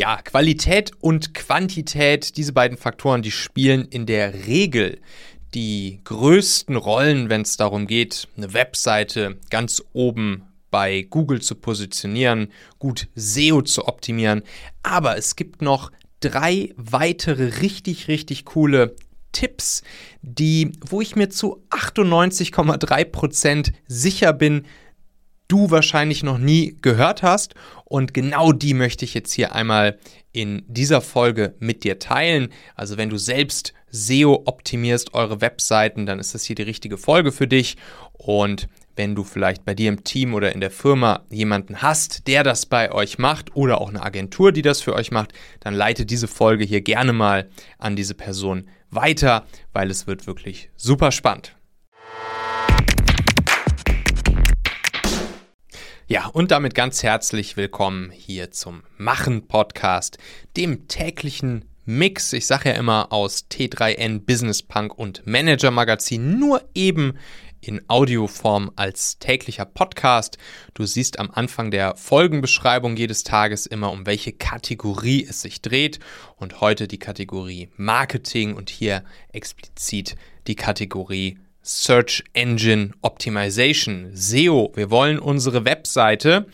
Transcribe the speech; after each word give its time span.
Ja, 0.00 0.22
Qualität 0.22 0.92
und 1.00 1.34
Quantität, 1.34 2.38
diese 2.38 2.54
beiden 2.54 2.78
Faktoren, 2.78 3.20
die 3.20 3.30
spielen 3.30 3.84
in 3.84 4.06
der 4.06 4.46
Regel 4.46 4.98
die 5.52 6.00
größten 6.04 6.76
Rollen, 6.76 7.28
wenn 7.28 7.42
es 7.42 7.58
darum 7.58 7.86
geht, 7.86 8.26
eine 8.34 8.54
Webseite 8.54 9.36
ganz 9.50 9.82
oben 9.92 10.44
bei 10.70 11.02
Google 11.02 11.42
zu 11.42 11.54
positionieren, 11.54 12.50
gut 12.78 13.08
SEO 13.14 13.60
zu 13.60 13.88
optimieren. 13.88 14.42
Aber 14.82 15.18
es 15.18 15.36
gibt 15.36 15.60
noch 15.60 15.92
drei 16.20 16.72
weitere 16.76 17.60
richtig, 17.60 18.08
richtig 18.08 18.46
coole 18.46 18.96
Tipps, 19.32 19.82
die, 20.22 20.72
wo 20.80 21.02
ich 21.02 21.14
mir 21.14 21.28
zu 21.28 21.62
98,3% 21.68 23.74
sicher 23.86 24.32
bin, 24.32 24.64
du 25.50 25.70
wahrscheinlich 25.70 26.22
noch 26.22 26.38
nie 26.38 26.76
gehört 26.82 27.22
hast. 27.22 27.54
Und 27.84 28.14
genau 28.14 28.52
die 28.52 28.74
möchte 28.74 29.04
ich 29.04 29.14
jetzt 29.14 29.32
hier 29.32 29.54
einmal 29.54 29.98
in 30.32 30.62
dieser 30.68 31.00
Folge 31.00 31.54
mit 31.58 31.84
dir 31.84 31.98
teilen. 31.98 32.48
Also 32.76 32.96
wenn 32.96 33.10
du 33.10 33.18
selbst 33.18 33.74
SEO 33.90 34.42
optimierst 34.44 35.14
eure 35.14 35.40
Webseiten, 35.40 36.06
dann 36.06 36.20
ist 36.20 36.34
das 36.34 36.44
hier 36.44 36.56
die 36.56 36.62
richtige 36.62 36.96
Folge 36.96 37.32
für 37.32 37.48
dich. 37.48 37.76
Und 38.12 38.68
wenn 38.96 39.14
du 39.14 39.24
vielleicht 39.24 39.64
bei 39.64 39.74
dir 39.74 39.88
im 39.88 40.04
Team 40.04 40.34
oder 40.34 40.52
in 40.52 40.60
der 40.60 40.70
Firma 40.70 41.24
jemanden 41.30 41.82
hast, 41.82 42.26
der 42.26 42.44
das 42.44 42.66
bei 42.66 42.92
euch 42.92 43.18
macht 43.18 43.56
oder 43.56 43.80
auch 43.80 43.88
eine 43.88 44.02
Agentur, 44.02 44.52
die 44.52 44.62
das 44.62 44.82
für 44.82 44.94
euch 44.94 45.10
macht, 45.10 45.32
dann 45.60 45.74
leite 45.74 46.06
diese 46.06 46.28
Folge 46.28 46.64
hier 46.64 46.82
gerne 46.82 47.12
mal 47.12 47.48
an 47.78 47.96
diese 47.96 48.14
Person 48.14 48.68
weiter, 48.90 49.46
weil 49.72 49.90
es 49.90 50.06
wird 50.06 50.26
wirklich 50.26 50.70
super 50.76 51.12
spannend. 51.12 51.56
Ja, 56.12 56.26
und 56.26 56.50
damit 56.50 56.74
ganz 56.74 57.04
herzlich 57.04 57.56
willkommen 57.56 58.10
hier 58.10 58.50
zum 58.50 58.82
Machen 58.98 59.46
Podcast, 59.46 60.18
dem 60.56 60.88
täglichen 60.88 61.66
Mix, 61.84 62.32
ich 62.32 62.48
sage 62.48 62.70
ja 62.70 62.74
immer 62.74 63.12
aus 63.12 63.46
T3N 63.48 64.26
Business 64.26 64.60
Punk 64.60 64.98
und 64.98 65.24
Manager 65.24 65.70
Magazin, 65.70 66.40
nur 66.40 66.68
eben 66.74 67.16
in 67.60 67.88
Audioform 67.88 68.72
als 68.74 69.20
täglicher 69.20 69.66
Podcast. 69.66 70.36
Du 70.74 70.84
siehst 70.84 71.20
am 71.20 71.30
Anfang 71.30 71.70
der 71.70 71.94
Folgenbeschreibung 71.94 72.96
jedes 72.96 73.22
Tages 73.22 73.66
immer, 73.66 73.92
um 73.92 74.04
welche 74.04 74.32
Kategorie 74.32 75.24
es 75.24 75.42
sich 75.42 75.62
dreht. 75.62 76.00
Und 76.34 76.60
heute 76.60 76.88
die 76.88 76.98
Kategorie 76.98 77.68
Marketing 77.76 78.54
und 78.54 78.68
hier 78.68 79.04
explizit 79.32 80.16
die 80.48 80.56
Kategorie 80.56 81.38
Search 81.62 82.24
Engine 82.32 82.92
Optimization, 83.02 84.10
SEO. 84.14 84.72
Wir 84.74 84.90
wollen 84.90 85.18
unsere 85.18 85.64
Webseite 85.64 86.46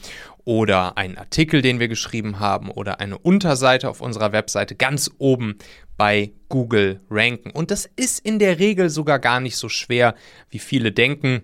oder 0.44 0.96
einen 0.96 1.16
Artikel, 1.16 1.62
den 1.62 1.80
wir 1.80 1.88
geschrieben 1.88 2.38
haben 2.40 2.70
oder 2.70 3.00
eine 3.00 3.18
Unterseite 3.18 3.88
auf 3.88 4.00
unserer 4.00 4.32
Webseite 4.32 4.74
ganz 4.74 5.10
oben 5.18 5.58
bei 5.96 6.32
Google 6.48 7.00
ranken. 7.10 7.50
Und 7.50 7.70
das 7.70 7.88
ist 7.96 8.18
in 8.24 8.38
der 8.38 8.58
Regel 8.58 8.90
sogar 8.90 9.18
gar 9.18 9.40
nicht 9.40 9.56
so 9.56 9.68
schwer, 9.68 10.14
wie 10.50 10.58
viele 10.58 10.92
denken. 10.92 11.42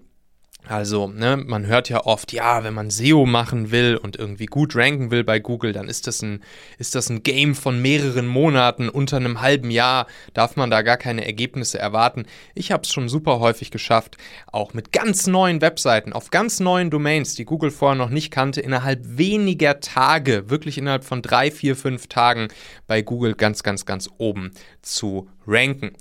Also, 0.69 1.09
ne, 1.09 1.37
man 1.37 1.67
hört 1.67 1.89
ja 1.89 2.07
oft, 2.07 2.33
ja, 2.33 2.63
wenn 2.63 2.73
man 2.73 2.91
SEO 2.91 3.27
machen 3.27 3.73
will 3.73 3.97
und 3.97 4.17
irgendwie 4.17 4.47
gut 4.47 4.77
ranken 4.77 5.11
will 5.11 5.25
bei 5.25 5.41
Google, 5.41 5.73
dann 5.73 5.89
ist 5.89 6.07
das 6.07 6.23
ein, 6.23 6.41
ist 6.79 6.95
das 6.95 7.11
ein 7.11 7.25
Game 7.25 7.57
von 7.57 7.83
mehreren 7.83 8.29
Monaten. 8.29 8.89
Unter 8.89 9.17
einem 9.17 9.41
halben 9.41 9.73
Jahr 9.73 10.07
darf 10.35 10.55
man 10.55 10.71
da 10.71 10.83
gar 10.83 10.99
keine 10.99 11.27
Ergebnisse 11.27 11.81
erwarten. 11.81 12.27
Ich 12.55 12.71
habe 12.71 12.85
es 12.85 12.93
schon 12.93 13.09
super 13.09 13.41
häufig 13.41 13.73
geschafft, 13.73 14.19
auch 14.53 14.73
mit 14.73 14.93
ganz 14.93 15.27
neuen 15.27 15.61
Webseiten, 15.61 16.13
auf 16.13 16.31
ganz 16.31 16.61
neuen 16.61 16.91
Domains, 16.91 17.35
die 17.35 17.45
Google 17.45 17.73
vorher 17.73 17.99
noch 17.99 18.11
nicht 18.11 18.31
kannte, 18.31 18.61
innerhalb 18.61 19.01
weniger 19.03 19.81
Tage, 19.81 20.49
wirklich 20.49 20.79
innerhalb 20.79 21.03
von 21.03 21.23
drei, 21.23 21.51
vier, 21.51 21.75
fünf 21.75 22.07
Tagen 22.07 22.47
bei 22.87 23.03
Google 23.03 23.35
ganz, 23.35 23.65
ganz, 23.65 23.85
ganz 23.85 24.09
oben 24.19 24.53
zu 24.81 25.29
ranken. 25.47 25.93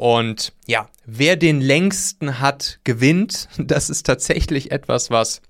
Und 0.00 0.54
ja, 0.66 0.88
wer 1.04 1.36
den 1.36 1.60
längsten 1.60 2.40
hat, 2.40 2.80
gewinnt. 2.84 3.50
Das 3.58 3.90
ist 3.90 4.06
tatsächlich 4.06 4.70
etwas, 4.70 5.10
was 5.10 5.42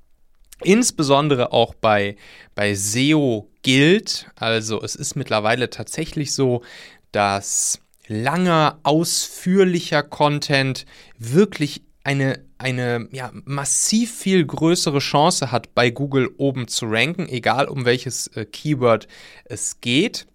insbesondere 0.65 1.53
auch 1.53 1.73
bei, 1.73 2.17
bei 2.57 2.75
SEO 2.75 3.49
gilt. 3.63 4.27
Also 4.35 4.83
es 4.83 4.97
ist 4.97 5.15
mittlerweile 5.15 5.71
tatsächlich 5.71 6.33
so, 6.33 6.65
dass 7.13 7.79
langer, 8.09 8.81
ausführlicher 8.83 10.03
Content 10.03 10.85
wirklich 11.17 11.83
eine, 12.03 12.45
eine 12.59 13.07
ja, 13.13 13.31
massiv 13.45 14.19
viel 14.19 14.45
größere 14.45 14.99
Chance 14.99 15.53
hat, 15.53 15.77
bei 15.77 15.91
Google 15.91 16.29
oben 16.39 16.67
zu 16.67 16.87
ranken, 16.87 17.29
egal 17.29 17.69
um 17.69 17.85
welches 17.85 18.27
äh, 18.35 18.47
Keyword 18.47 19.07
es 19.45 19.81
geht. 19.81 20.27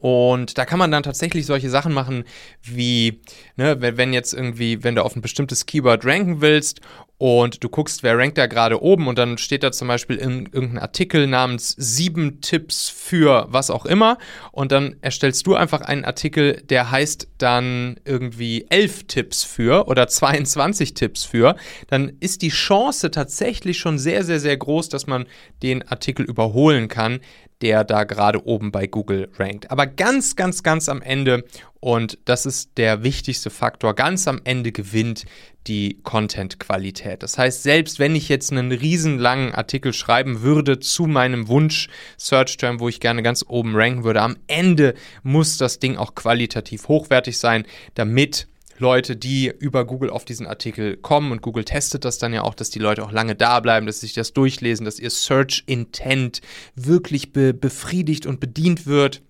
Und 0.00 0.58
da 0.58 0.64
kann 0.64 0.78
man 0.78 0.90
dann 0.90 1.02
tatsächlich 1.02 1.46
solche 1.46 1.70
Sachen 1.70 1.92
machen, 1.92 2.24
wie, 2.62 3.20
ne, 3.56 3.76
wenn 3.80 4.12
jetzt 4.12 4.34
irgendwie, 4.34 4.82
wenn 4.84 4.94
du 4.94 5.04
auf 5.04 5.16
ein 5.16 5.22
bestimmtes 5.22 5.66
Keyword 5.66 6.04
ranken 6.04 6.40
willst 6.40 6.80
und 7.18 7.62
du 7.62 7.68
guckst, 7.68 8.02
wer 8.02 8.18
rankt 8.18 8.38
da 8.38 8.46
gerade 8.46 8.82
oben 8.82 9.06
und 9.06 9.18
dann 9.18 9.38
steht 9.38 9.62
da 9.62 9.70
zum 9.70 9.88
Beispiel 9.88 10.16
in 10.16 10.46
irgendein 10.52 10.78
Artikel 10.78 11.26
namens 11.26 11.74
sieben 11.78 12.40
Tipps 12.40 12.88
für 12.88 13.46
was 13.48 13.70
auch 13.70 13.86
immer 13.86 14.18
und 14.50 14.72
dann 14.72 14.96
erstellst 15.00 15.46
du 15.46 15.54
einfach 15.54 15.80
einen 15.80 16.04
Artikel, 16.04 16.62
der 16.68 16.90
heißt 16.90 17.28
dann 17.38 18.00
irgendwie 18.04 18.66
elf 18.68 19.04
Tipps 19.04 19.44
für 19.44 19.86
oder 19.86 20.08
22 20.08 20.94
Tipps 20.94 21.24
für, 21.24 21.54
dann 21.86 22.16
ist 22.20 22.42
die 22.42 22.48
Chance 22.48 23.10
tatsächlich 23.10 23.78
schon 23.78 23.98
sehr, 23.98 24.24
sehr, 24.24 24.40
sehr 24.40 24.56
groß, 24.56 24.88
dass 24.88 25.06
man 25.06 25.26
den 25.62 25.86
Artikel 25.86 26.24
überholen 26.24 26.88
kann, 26.88 27.20
der 27.60 27.84
da 27.84 28.04
gerade 28.04 28.44
oben 28.46 28.72
bei 28.72 28.86
Google 28.86 29.30
rankt. 29.38 29.70
Aber 29.70 29.83
ganz, 29.86 30.36
ganz, 30.36 30.62
ganz 30.62 30.88
am 30.88 31.02
Ende, 31.02 31.44
und 31.80 32.18
das 32.24 32.46
ist 32.46 32.70
der 32.78 33.02
wichtigste 33.02 33.50
Faktor, 33.50 33.94
ganz 33.94 34.26
am 34.26 34.40
Ende 34.44 34.72
gewinnt 34.72 35.26
die 35.66 35.98
Content-Qualität. 36.02 37.22
Das 37.22 37.36
heißt, 37.36 37.62
selbst 37.62 37.98
wenn 37.98 38.16
ich 38.16 38.28
jetzt 38.28 38.52
einen 38.52 38.72
riesenlangen 38.72 39.54
Artikel 39.54 39.92
schreiben 39.92 40.42
würde 40.42 40.78
zu 40.80 41.06
meinem 41.06 41.48
Wunsch-Search-Term, 41.48 42.80
wo 42.80 42.88
ich 42.88 43.00
gerne 43.00 43.22
ganz 43.22 43.44
oben 43.46 43.76
ranken 43.76 44.04
würde, 44.04 44.22
am 44.22 44.36
Ende 44.46 44.94
muss 45.22 45.58
das 45.58 45.78
Ding 45.78 45.96
auch 45.96 46.14
qualitativ 46.14 46.88
hochwertig 46.88 47.38
sein, 47.38 47.64
damit 47.94 48.46
Leute, 48.78 49.16
die 49.16 49.52
über 49.58 49.84
Google 49.84 50.10
auf 50.10 50.24
diesen 50.24 50.46
Artikel 50.46 50.96
kommen 50.96 51.32
und 51.32 51.42
Google 51.42 51.64
testet 51.64 52.04
das 52.04 52.18
dann 52.18 52.32
ja 52.32 52.42
auch, 52.42 52.54
dass 52.54 52.70
die 52.70 52.78
Leute 52.78 53.04
auch 53.04 53.12
lange 53.12 53.34
da 53.34 53.60
bleiben, 53.60 53.86
dass 53.86 54.00
sie 54.00 54.06
sich 54.06 54.14
das 54.14 54.32
durchlesen, 54.32 54.84
dass 54.84 54.98
ihr 54.98 55.10
Search 55.10 55.62
Intent 55.66 56.40
wirklich 56.74 57.32
be 57.32 57.54
befriedigt 57.54 58.26
und 58.26 58.40
bedient 58.40 58.86
wird. 58.86 59.22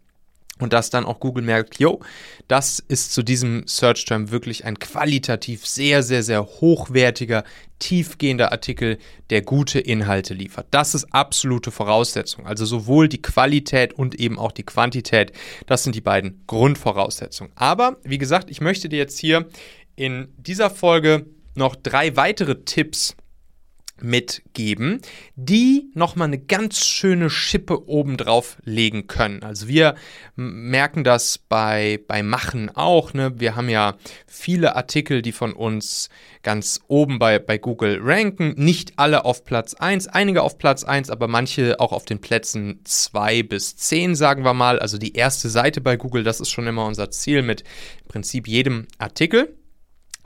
Und 0.61 0.73
dass 0.73 0.89
dann 0.89 1.05
auch 1.05 1.19
Google 1.19 1.43
merkt, 1.43 1.81
yo, 1.81 2.01
das 2.47 2.79
ist 2.79 3.13
zu 3.13 3.25
diesem 3.25 3.67
Search 3.67 4.05
Term 4.05 4.31
wirklich 4.31 4.65
ein 4.65 4.79
qualitativ 4.79 5.67
sehr, 5.67 6.05
sehr, 6.05 6.23
sehr 6.23 6.47
hochwertiger, 6.47 7.43
tiefgehender 7.81 8.53
Artikel, 8.53 8.99
der 9.31 9.43
gute 9.43 9.81
Inhalte 9.81 10.33
liefert. 10.33 10.69
Das 10.71 10.95
ist 10.95 11.13
absolute 11.13 11.73
Voraussetzung. 11.73 12.47
Also 12.47 12.67
sowohl 12.67 13.09
die 13.09 13.21
Qualität 13.21 13.95
und 13.95 14.15
eben 14.15 14.39
auch 14.39 14.53
die 14.53 14.63
Quantität, 14.63 15.33
das 15.67 15.83
sind 15.83 15.97
die 15.97 16.01
beiden 16.01 16.45
Grundvoraussetzungen. 16.47 17.53
Aber 17.57 17.97
wie 18.05 18.19
gesagt, 18.19 18.49
ich 18.49 18.61
möchte 18.61 18.89
dir 18.89 18.99
jetzt 18.99 19.19
hier 19.19 19.49
in 19.97 20.29
dieser 20.37 20.71
Folge 20.71 21.27
noch 21.57 21.75
drei 21.75 22.17
weitere 22.17 22.65
Tipps 22.65 23.17
mitgeben, 24.01 25.01
die 25.37 25.91
nochmal 25.95 26.29
eine 26.29 26.39
ganz 26.39 26.85
schöne 26.85 27.31
Schippe 27.31 27.89
obendrauf 27.89 28.57
legen 28.65 29.07
können. 29.07 29.43
Also 29.43 29.69
wir 29.69 29.95
merken 30.37 31.05
das 31.05 31.39
bei, 31.39 32.01
bei 32.07 32.23
Machen 32.23 32.71
auch. 32.75 33.15
Ne? 33.15 33.39
Wir 33.39 33.57
haben 33.57 33.69
ja 33.69 33.97
viele 34.27 34.77
Artikel, 34.77 35.23
die 35.23 35.33
von 35.33 35.53
uns 35.53 36.09
ganz 36.43 36.81
oben 36.89 37.19
bei, 37.19 37.39
bei 37.39 37.59
Google 37.59 38.01
ranken. 38.03 38.55
Nicht 38.57 38.99
alle 38.99 39.25
auf 39.25 39.45
Platz 39.45 39.75
1, 39.75 40.09
einige 40.09 40.43
auf 40.43 40.59
Platz 40.59 40.85
1, 40.85 41.11
aber 41.11 41.29
manche 41.29 41.81
auch 41.81 41.93
auf 41.93 42.05
den 42.05 42.21
Plätzen 42.21 42.81
2 42.85 43.43
bis 43.45 43.77
10, 43.77 44.15
sagen 44.15 44.45
wir 44.45 44.55
mal. 44.55 44.79
Also 44.79 44.99
die 44.99 45.15
erste 45.15 45.49
Seite 45.49 45.81
bei 45.81 45.97
Google, 45.97 46.25
das 46.25 46.41
ist 46.41 46.51
schon 46.51 46.67
immer 46.67 46.87
unser 46.87 47.11
Ziel 47.11 47.43
mit 47.43 47.63
im 48.03 48.09
Prinzip 48.09 48.49
jedem 48.49 48.87
Artikel. 48.99 49.57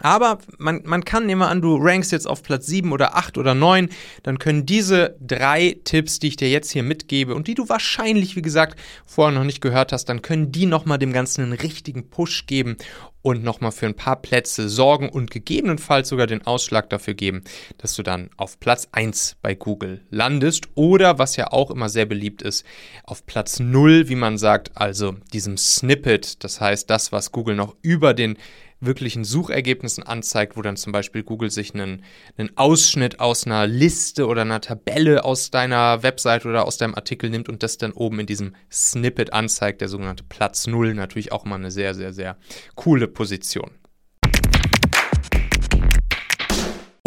Aber 0.01 0.39
man, 0.59 0.83
man 0.85 1.05
kann, 1.05 1.27
nehmen 1.27 1.41
wir 1.41 1.49
an, 1.49 1.61
du 1.61 1.77
rankst 1.77 2.13
jetzt 2.13 2.27
auf 2.27 2.43
Platz 2.43 2.67
7 2.67 2.93
oder 2.93 3.17
8 3.17 3.39
oder 3.39 3.55
9, 3.55 3.89
dann 4.23 4.39
können 4.39 4.67
diese 4.67 5.17
drei 5.21 5.77
Tipps, 5.85 6.19
die 6.19 6.29
ich 6.29 6.37
dir 6.37 6.51
jetzt 6.51 6.71
hier 6.71 6.83
mitgebe 6.83 7.35
und 7.35 7.49
die 7.49 7.55
du 7.55 7.69
wahrscheinlich, 7.69 8.37
wie 8.37 8.43
gesagt, 8.43 8.79
vorher 9.07 9.37
noch 9.37 9.45
nicht 9.45 9.61
gehört 9.61 9.93
hast, 9.93 10.07
dann 10.07 10.23
können 10.23 10.53
die 10.53 10.67
nochmal 10.67 10.99
dem 10.99 11.13
Ganzen 11.13 11.43
einen 11.43 11.53
richtigen 11.53 12.11
Push 12.11 12.47
geben 12.47 12.77
und 13.23 13.43
nochmal 13.43 13.73
für 13.73 13.87
ein 13.87 13.95
paar 13.95 14.17
Plätze 14.17 14.69
sorgen 14.69 15.09
und 15.09 15.31
gegebenenfalls 15.31 16.09
sogar 16.09 16.27
den 16.27 16.47
Ausschlag 16.47 16.89
dafür 16.89 17.15
geben, 17.15 17.43
dass 17.79 17.95
du 17.95 18.03
dann 18.03 18.31
auf 18.37 18.61
Platz 18.61 18.89
1 18.93 19.37
bei 19.43 19.55
Google 19.55 20.01
landest 20.11 20.69
oder, 20.75 21.19
was 21.19 21.37
ja 21.37 21.53
auch 21.53 21.71
immer 21.71 21.89
sehr 21.89 22.07
beliebt 22.07 22.43
ist, 22.43 22.65
auf 23.05 23.27
Platz 23.27 23.61
0, 23.61 24.09
wie 24.09 24.15
man 24.15 24.39
sagt, 24.39 24.71
also 24.75 25.17
diesem 25.33 25.57
Snippet, 25.57 26.43
das 26.45 26.61
heißt 26.61 26.89
das, 26.89 27.13
was 27.13 27.33
Google 27.33 27.57
noch 27.57 27.75
über 27.83 28.15
den 28.15 28.39
wirklichen 28.81 29.25
Suchergebnissen 29.25 30.05
anzeigt, 30.05 30.57
wo 30.57 30.63
dann 30.63 30.77
zum 30.77 30.93
Beispiel 30.93 31.23
Google 31.23 31.51
sich 31.51 31.75
einen, 31.75 32.05
einen 32.37 32.57
Ausschnitt 32.57 33.21
aus 33.21 33.47
einer 33.47 33.67
Liste 33.67 34.27
oder 34.27 34.43
einer 34.43 34.61
Tabelle 34.61 35.25
aus 35.25 35.51
deiner 35.51 36.03
Website 36.03 36.47
oder 36.47 36.67
aus 36.67 36.77
deinem 36.77 36.95
Artikel 36.95 37.31
nimmt 37.31 37.49
und 37.49 37.63
das 37.63 37.79
dann 37.79 37.93
oben 37.93 38.21
in 38.21 38.27
diesem 38.27 38.55
Snippet 38.71 39.33
anzeigt, 39.33 39.81
der 39.81 39.89
sogenannte 39.89 40.25
Platz 40.25 40.67
Null. 40.67 40.95
Natürlich 40.95 41.33
auch 41.33 41.45
immer 41.45 41.57
eine 41.57 41.71
sehr, 41.71 41.95
sehr, 41.95 42.13
sehr 42.13 42.37
coole 42.75 43.09
Position. 43.09 43.71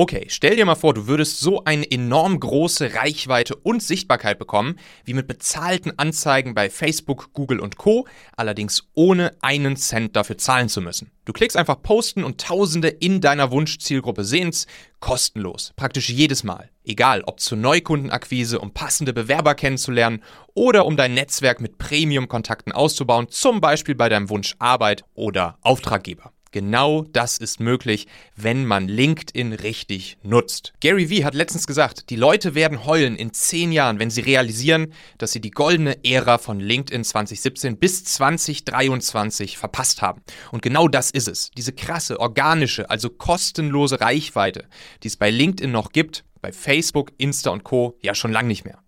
Okay, 0.01 0.25
stell 0.29 0.55
dir 0.55 0.65
mal 0.65 0.73
vor, 0.73 0.95
du 0.95 1.05
würdest 1.05 1.41
so 1.41 1.63
eine 1.63 1.91
enorm 1.91 2.39
große 2.39 2.95
Reichweite 2.95 3.55
und 3.55 3.83
Sichtbarkeit 3.83 4.39
bekommen, 4.39 4.79
wie 5.05 5.13
mit 5.13 5.27
bezahlten 5.27 5.93
Anzeigen 5.99 6.55
bei 6.55 6.71
Facebook, 6.71 7.33
Google 7.33 7.59
und 7.59 7.77
Co, 7.77 8.07
allerdings 8.35 8.89
ohne 8.95 9.37
einen 9.41 9.75
Cent 9.75 10.15
dafür 10.15 10.39
zahlen 10.39 10.69
zu 10.69 10.81
müssen. 10.81 11.11
Du 11.25 11.33
klickst 11.33 11.55
einfach 11.55 11.83
posten 11.83 12.23
und 12.23 12.41
Tausende 12.41 12.87
in 12.87 13.21
deiner 13.21 13.51
Wunschzielgruppe 13.51 14.23
sehen's, 14.23 14.65
kostenlos, 15.01 15.71
praktisch 15.75 16.09
jedes 16.09 16.43
Mal. 16.43 16.71
Egal, 16.83 17.21
ob 17.27 17.39
zur 17.39 17.59
Neukundenakquise, 17.59 18.57
um 18.57 18.73
passende 18.73 19.13
Bewerber 19.13 19.53
kennenzulernen 19.53 20.23
oder 20.55 20.87
um 20.87 20.97
dein 20.97 21.13
Netzwerk 21.13 21.61
mit 21.61 21.77
Premium-Kontakten 21.77 22.71
auszubauen, 22.71 23.29
zum 23.29 23.61
Beispiel 23.61 23.93
bei 23.93 24.09
deinem 24.09 24.29
Wunsch 24.29 24.55
Arbeit 24.57 25.03
oder 25.13 25.59
Auftraggeber. 25.61 26.33
Genau 26.51 27.03
das 27.03 27.37
ist 27.37 27.61
möglich, 27.61 28.07
wenn 28.35 28.65
man 28.65 28.89
LinkedIn 28.89 29.53
richtig 29.53 30.17
nutzt. 30.21 30.73
Gary 30.81 31.09
Vee 31.09 31.23
hat 31.23 31.33
letztens 31.33 31.65
gesagt, 31.65 32.09
die 32.09 32.17
Leute 32.17 32.55
werden 32.55 32.85
heulen 32.85 33.15
in 33.15 33.31
zehn 33.31 33.71
Jahren, 33.71 33.99
wenn 33.99 34.09
sie 34.09 34.19
realisieren, 34.19 34.93
dass 35.17 35.31
sie 35.31 35.39
die 35.39 35.51
goldene 35.51 36.03
Ära 36.03 36.37
von 36.37 36.59
LinkedIn 36.59 37.05
2017 37.05 37.77
bis 37.77 38.03
2023 38.03 39.57
verpasst 39.57 40.01
haben. 40.01 40.21
Und 40.51 40.61
genau 40.61 40.89
das 40.89 41.09
ist 41.11 41.29
es. 41.29 41.51
Diese 41.51 41.71
krasse, 41.71 42.19
organische, 42.19 42.89
also 42.89 43.09
kostenlose 43.09 44.01
Reichweite, 44.01 44.65
die 45.03 45.07
es 45.07 45.15
bei 45.15 45.29
LinkedIn 45.29 45.71
noch 45.71 45.93
gibt, 45.93 46.25
bei 46.41 46.51
Facebook, 46.51 47.13
Insta 47.17 47.51
und 47.51 47.63
Co. 47.63 47.97
ja 48.01 48.13
schon 48.13 48.33
lange 48.33 48.49
nicht 48.49 48.65
mehr. 48.65 48.79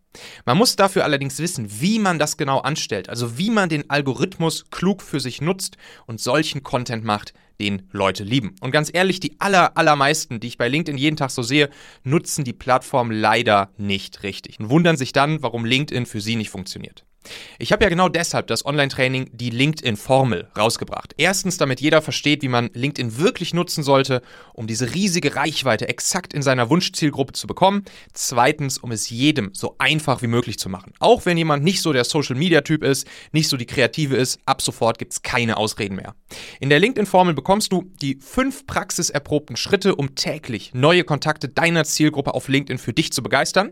Man 0.45 0.57
muss 0.57 0.75
dafür 0.75 1.03
allerdings 1.05 1.39
wissen, 1.39 1.67
wie 1.81 1.97
man 1.97 2.19
das 2.19 2.37
genau 2.37 2.59
anstellt, 2.59 3.09
also 3.09 3.37
wie 3.37 3.49
man 3.49 3.69
den 3.69 3.89
Algorithmus 3.89 4.65
klug 4.69 5.01
für 5.01 5.19
sich 5.19 5.41
nutzt 5.41 5.77
und 6.05 6.21
solchen 6.21 6.61
Content 6.61 7.03
macht, 7.03 7.33
den 7.59 7.87
Leute 7.91 8.23
lieben. 8.23 8.55
Und 8.61 8.71
ganz 8.71 8.89
ehrlich, 8.93 9.19
die 9.19 9.39
aller, 9.39 9.77
allermeisten, 9.77 10.39
die 10.39 10.47
ich 10.47 10.57
bei 10.57 10.67
LinkedIn 10.67 10.97
jeden 10.97 11.17
Tag 11.17 11.31
so 11.31 11.43
sehe, 11.43 11.69
nutzen 12.03 12.43
die 12.43 12.53
Plattform 12.53 13.11
leider 13.11 13.71
nicht 13.77 14.23
richtig 14.23 14.59
und 14.59 14.69
wundern 14.69 14.97
sich 14.97 15.13
dann, 15.13 15.41
warum 15.41 15.65
LinkedIn 15.65 16.05
für 16.05 16.21
sie 16.21 16.35
nicht 16.35 16.49
funktioniert. 16.49 17.05
Ich 17.59 17.71
habe 17.71 17.83
ja 17.83 17.89
genau 17.89 18.09
deshalb 18.09 18.47
das 18.47 18.65
Online-Training 18.65 19.29
die 19.31 19.49
LinkedIn-Formel 19.49 20.49
rausgebracht. 20.57 21.13
Erstens, 21.17 21.57
damit 21.57 21.79
jeder 21.79 22.01
versteht, 22.01 22.41
wie 22.41 22.47
man 22.47 22.69
LinkedIn 22.73 23.17
wirklich 23.17 23.53
nutzen 23.53 23.83
sollte, 23.83 24.21
um 24.53 24.67
diese 24.67 24.93
riesige 24.93 25.35
Reichweite 25.35 25.87
exakt 25.87 26.33
in 26.33 26.41
seiner 26.41 26.69
Wunschzielgruppe 26.69 27.33
zu 27.33 27.47
bekommen. 27.47 27.85
Zweitens, 28.13 28.77
um 28.77 28.91
es 28.91 29.09
jedem 29.09 29.51
so 29.53 29.75
einfach 29.77 30.21
wie 30.21 30.27
möglich 30.27 30.59
zu 30.59 30.69
machen. 30.69 30.93
Auch 30.99 31.25
wenn 31.25 31.37
jemand 31.37 31.63
nicht 31.63 31.81
so 31.81 31.93
der 31.93 32.03
Social-Media-Typ 32.03 32.83
ist, 32.83 33.07
nicht 33.31 33.47
so 33.47 33.57
die 33.57 33.65
Kreative 33.65 34.15
ist, 34.17 34.39
ab 34.45 34.61
sofort 34.61 34.97
gibt 34.99 35.13
es 35.13 35.21
keine 35.21 35.57
Ausreden 35.57 35.95
mehr. 35.95 36.15
In 36.59 36.69
der 36.69 36.79
LinkedIn-Formel 36.79 37.33
bekommst 37.33 37.71
du 37.71 37.89
die 38.01 38.17
fünf 38.19 38.67
praxiserprobten 38.67 39.55
Schritte, 39.55 39.95
um 39.95 40.15
täglich 40.15 40.73
neue 40.73 41.03
Kontakte 41.03 41.47
deiner 41.47 41.85
Zielgruppe 41.85 42.33
auf 42.33 42.49
LinkedIn 42.49 42.77
für 42.77 42.93
dich 42.93 43.13
zu 43.13 43.23
begeistern, 43.23 43.71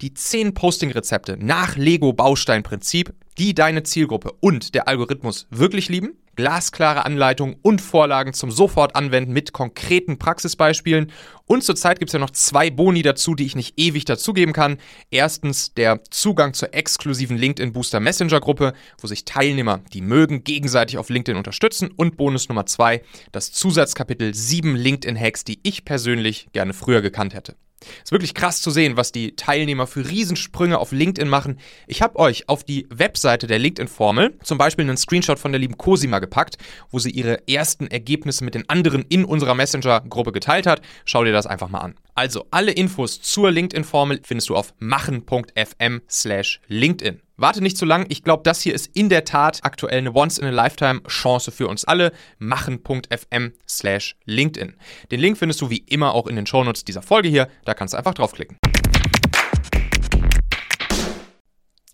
die 0.00 0.14
zehn 0.14 0.54
Posting-Rezepte 0.54 1.36
nach 1.38 1.76
Lego-Bausteinprinzip 1.76 2.85
Prinzip, 2.86 3.14
die 3.36 3.52
deine 3.52 3.82
Zielgruppe 3.82 4.30
und 4.38 4.76
der 4.76 4.86
Algorithmus 4.86 5.48
wirklich 5.50 5.88
lieben. 5.88 6.16
Glasklare 6.36 7.04
Anleitungen 7.04 7.56
und 7.62 7.80
Vorlagen 7.80 8.32
zum 8.32 8.52
sofort 8.52 8.94
anwenden 8.94 9.32
mit 9.32 9.52
konkreten 9.52 10.20
Praxisbeispielen. 10.20 11.10
Und 11.46 11.64
zurzeit 11.64 11.98
gibt 11.98 12.10
es 12.10 12.12
ja 12.12 12.20
noch 12.20 12.30
zwei 12.30 12.70
Boni 12.70 13.02
dazu, 13.02 13.34
die 13.34 13.44
ich 13.44 13.56
nicht 13.56 13.76
ewig 13.76 14.04
dazugeben 14.04 14.52
kann. 14.52 14.76
Erstens 15.10 15.74
der 15.74 16.04
Zugang 16.10 16.54
zur 16.54 16.74
exklusiven 16.74 17.36
LinkedIn 17.36 17.72
Booster 17.72 17.98
Messenger 17.98 18.38
Gruppe, 18.38 18.72
wo 19.00 19.08
sich 19.08 19.24
Teilnehmer, 19.24 19.80
die 19.92 20.00
mögen, 20.00 20.44
gegenseitig 20.44 20.96
auf 20.96 21.08
LinkedIn 21.08 21.36
unterstützen. 21.36 21.90
Und 21.90 22.16
Bonus 22.16 22.48
Nummer 22.48 22.66
zwei, 22.66 23.02
das 23.32 23.50
Zusatzkapitel 23.50 24.32
7 24.32 24.76
LinkedIn 24.76 25.18
Hacks, 25.18 25.42
die 25.42 25.58
ich 25.64 25.84
persönlich 25.84 26.46
gerne 26.52 26.72
früher 26.72 27.02
gekannt 27.02 27.34
hätte. 27.34 27.56
Ist 28.02 28.12
wirklich 28.12 28.34
krass 28.34 28.60
zu 28.60 28.70
sehen, 28.70 28.96
was 28.96 29.12
die 29.12 29.36
Teilnehmer 29.36 29.86
für 29.86 30.08
Riesensprünge 30.08 30.78
auf 30.78 30.92
LinkedIn 30.92 31.28
machen. 31.28 31.58
Ich 31.86 32.02
habe 32.02 32.18
euch 32.18 32.48
auf 32.48 32.64
die 32.64 32.86
Webseite 32.90 33.46
der 33.46 33.58
LinkedIn-Formel 33.58 34.38
zum 34.42 34.58
Beispiel 34.58 34.84
einen 34.84 34.96
Screenshot 34.96 35.38
von 35.38 35.52
der 35.52 35.58
lieben 35.58 35.76
Cosima 35.76 36.18
gepackt, 36.18 36.56
wo 36.90 36.98
sie 36.98 37.10
ihre 37.10 37.46
ersten 37.48 37.86
Ergebnisse 37.86 38.44
mit 38.44 38.54
den 38.54 38.68
anderen 38.68 39.04
in 39.08 39.24
unserer 39.24 39.54
Messenger-Gruppe 39.54 40.32
geteilt 40.32 40.66
hat. 40.66 40.82
Schau 41.04 41.24
dir 41.24 41.32
das 41.32 41.46
einfach 41.46 41.68
mal 41.68 41.80
an. 41.80 41.94
Also, 42.18 42.46
alle 42.50 42.72
Infos 42.72 43.20
zur 43.20 43.50
LinkedIn-Formel 43.50 44.20
findest 44.24 44.48
du 44.48 44.56
auf 44.56 44.72
machen.fm 44.78 46.00
slash 46.08 46.62
LinkedIn. 46.66 47.20
Warte 47.36 47.62
nicht 47.62 47.76
zu 47.76 47.84
lang, 47.84 48.06
ich 48.08 48.22
glaube, 48.24 48.42
das 48.42 48.62
hier 48.62 48.74
ist 48.74 48.88
in 48.96 49.10
der 49.10 49.24
Tat 49.24 49.58
aktuell 49.64 49.98
eine 49.98 50.14
Once-in-a-Lifetime-Chance 50.14 51.52
für 51.52 51.68
uns 51.68 51.84
alle. 51.84 52.12
Machen.fm 52.38 53.52
slash 53.68 54.16
LinkedIn. 54.24 54.76
Den 55.10 55.20
Link 55.20 55.36
findest 55.36 55.60
du 55.60 55.68
wie 55.68 55.76
immer 55.76 56.14
auch 56.14 56.26
in 56.26 56.36
den 56.36 56.46
Shownotes 56.46 56.86
dieser 56.86 57.02
Folge 57.02 57.28
hier, 57.28 57.50
da 57.66 57.74
kannst 57.74 57.92
du 57.92 57.98
einfach 57.98 58.14
draufklicken. 58.14 58.56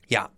Ja, 0.06 0.30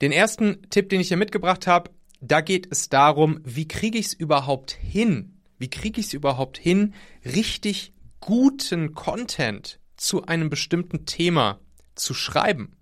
den 0.00 0.12
ersten 0.12 0.62
Tipp, 0.70 0.90
den 0.90 1.00
ich 1.00 1.08
hier 1.08 1.16
mitgebracht 1.16 1.66
habe, 1.66 1.90
da 2.20 2.40
geht 2.40 2.68
es 2.70 2.88
darum, 2.88 3.40
wie 3.42 3.66
kriege 3.66 3.98
ich 3.98 4.06
es 4.06 4.14
überhaupt 4.14 4.70
hin? 4.70 5.40
Wie 5.58 5.70
kriege 5.70 6.00
ich 6.00 6.06
es 6.06 6.12
überhaupt 6.12 6.56
hin, 6.56 6.94
richtig 7.24 7.92
guten 8.22 8.94
Content 8.94 9.78
zu 9.96 10.24
einem 10.24 10.48
bestimmten 10.48 11.04
Thema 11.04 11.60
zu 11.94 12.14
schreiben? 12.14 12.76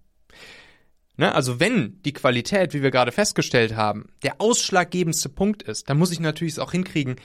Ne? 1.17 1.35
Also 1.35 1.59
wenn 1.59 2.01
die 2.03 2.13
Qualität, 2.13 2.73
wie 2.73 2.83
wir 2.83 2.91
gerade 2.91 3.11
festgestellt 3.11 3.75
haben, 3.75 4.11
der 4.23 4.41
ausschlaggebendste 4.41 5.29
Punkt 5.29 5.63
ist, 5.63 5.91
dann 5.91 5.99
muss 5.99 6.13
ich 6.13 6.21
natürlich 6.21 6.55
es 6.55 6.59
auch 6.59 6.73
hinkriegen, 6.73 7.17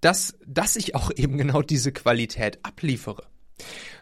dass, 0.00 0.38
dass 0.46 0.76
ich 0.76 0.94
auch 0.94 1.10
eben 1.16 1.36
genau 1.36 1.62
diese 1.62 1.92
Qualität 1.92 2.60
abliefere. 2.62 3.24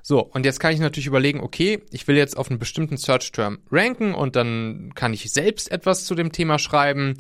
So, 0.02 0.20
und 0.20 0.44
jetzt 0.44 0.60
kann 0.60 0.74
ich 0.74 0.80
natürlich 0.80 1.06
überlegen, 1.06 1.40
okay, 1.40 1.82
ich 1.90 2.06
will 2.06 2.16
jetzt 2.16 2.36
auf 2.36 2.50
einen 2.50 2.58
bestimmten 2.58 2.96
Search-Term 2.96 3.60
ranken 3.70 4.14
und 4.14 4.36
dann 4.36 4.92
kann 4.94 5.14
ich 5.14 5.32
selbst 5.32 5.70
etwas 5.70 6.04
zu 6.04 6.14
dem 6.14 6.32
Thema 6.32 6.58
schreiben. 6.58 7.14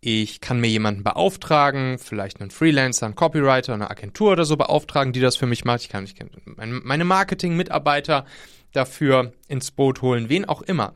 Ich 0.00 0.40
kann 0.40 0.60
mir 0.60 0.68
jemanden 0.68 1.02
beauftragen, 1.02 1.98
vielleicht 1.98 2.40
einen 2.40 2.50
Freelancer, 2.50 3.06
einen 3.06 3.14
Copywriter, 3.14 3.74
eine 3.74 3.90
Agentur 3.90 4.32
oder 4.32 4.44
so 4.44 4.56
beauftragen, 4.56 5.12
die 5.12 5.20
das 5.20 5.36
für 5.36 5.46
mich 5.46 5.64
macht. 5.64 5.80
Ich 5.82 5.88
kann, 5.88 6.04
ich 6.04 6.14
kann 6.14 6.30
meine 6.56 7.04
Marketing-Mitarbeiter 7.04 8.26
dafür 8.72 9.32
ins 9.48 9.70
Boot 9.70 10.02
holen, 10.02 10.28
wen 10.28 10.44
auch 10.44 10.62
immer. 10.62 10.94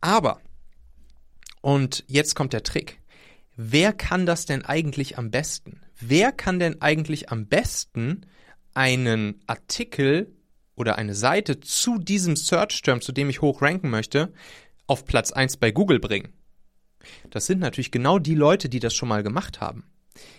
Aber, 0.00 0.40
und 1.60 2.04
jetzt 2.08 2.34
kommt 2.34 2.52
der 2.52 2.62
Trick, 2.62 3.00
wer 3.56 3.92
kann 3.92 4.26
das 4.26 4.46
denn 4.46 4.64
eigentlich 4.64 5.16
am 5.16 5.30
besten? 5.30 5.80
Wer 6.00 6.32
kann 6.32 6.58
denn 6.58 6.80
eigentlich 6.80 7.30
am 7.30 7.46
besten 7.46 8.26
einen 8.74 9.40
Artikel 9.46 10.34
oder 10.74 10.96
eine 10.96 11.14
Seite 11.14 11.60
zu 11.60 11.98
diesem 11.98 12.36
Search-Term, 12.36 13.00
zu 13.00 13.12
dem 13.12 13.28
ich 13.28 13.42
hochranken 13.42 13.90
möchte, 13.90 14.32
auf 14.86 15.04
Platz 15.04 15.30
1 15.30 15.58
bei 15.58 15.70
Google 15.70 16.00
bringen? 16.00 16.32
Das 17.30 17.46
sind 17.46 17.60
natürlich 17.60 17.90
genau 17.90 18.18
die 18.18 18.34
Leute, 18.34 18.68
die 18.68 18.80
das 18.80 18.94
schon 18.94 19.08
mal 19.08 19.22
gemacht 19.22 19.60
haben. 19.60 19.84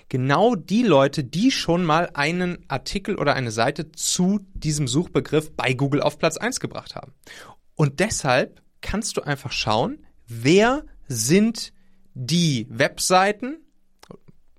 Genau 0.09 0.55
die 0.55 0.83
Leute, 0.83 1.23
die 1.23 1.51
schon 1.51 1.85
mal 1.85 2.09
einen 2.13 2.57
Artikel 2.67 3.15
oder 3.15 3.33
eine 3.33 3.51
Seite 3.51 3.91
zu 3.91 4.39
diesem 4.53 4.87
Suchbegriff 4.87 5.55
bei 5.55 5.73
Google 5.73 6.01
auf 6.01 6.17
Platz 6.17 6.37
1 6.37 6.59
gebracht 6.59 6.95
haben. 6.95 7.13
Und 7.75 7.99
deshalb 7.99 8.61
kannst 8.81 9.17
du 9.17 9.21
einfach 9.21 9.51
schauen, 9.51 10.05
wer 10.27 10.83
sind 11.07 11.73
die 12.13 12.67
Webseiten 12.69 13.59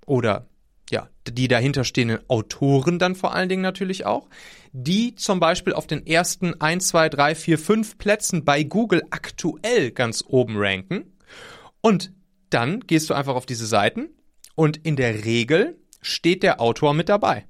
oder 0.05 0.47
ja, 0.89 1.09
die 1.27 1.47
dahinterstehenden 1.47 2.19
Autoren 2.29 2.99
dann 2.99 3.15
vor 3.15 3.33
allen 3.33 3.49
Dingen 3.49 3.61
natürlich 3.61 4.05
auch, 4.05 4.27
die 4.73 5.15
zum 5.15 5.39
Beispiel 5.39 5.73
auf 5.73 5.87
den 5.87 6.05
ersten 6.05 6.59
1, 6.59 6.87
2, 6.89 7.09
3, 7.09 7.35
4, 7.35 7.59
5 7.59 7.97
Plätzen 7.97 8.43
bei 8.43 8.63
Google 8.63 9.03
aktuell 9.09 9.91
ganz 9.91 10.23
oben 10.27 10.55
ranken. 10.57 11.12
Und 11.83 12.13
dann 12.49 12.79
gehst 12.79 13.09
du 13.09 13.13
einfach 13.13 13.35
auf 13.35 13.45
diese 13.45 13.67
Seiten 13.67 14.09
und 14.55 14.77
in 14.77 14.95
der 14.95 15.25
Regel 15.25 15.77
steht 16.01 16.41
der 16.41 16.61
Autor 16.61 16.93
mit 16.93 17.09
dabei. 17.09 17.45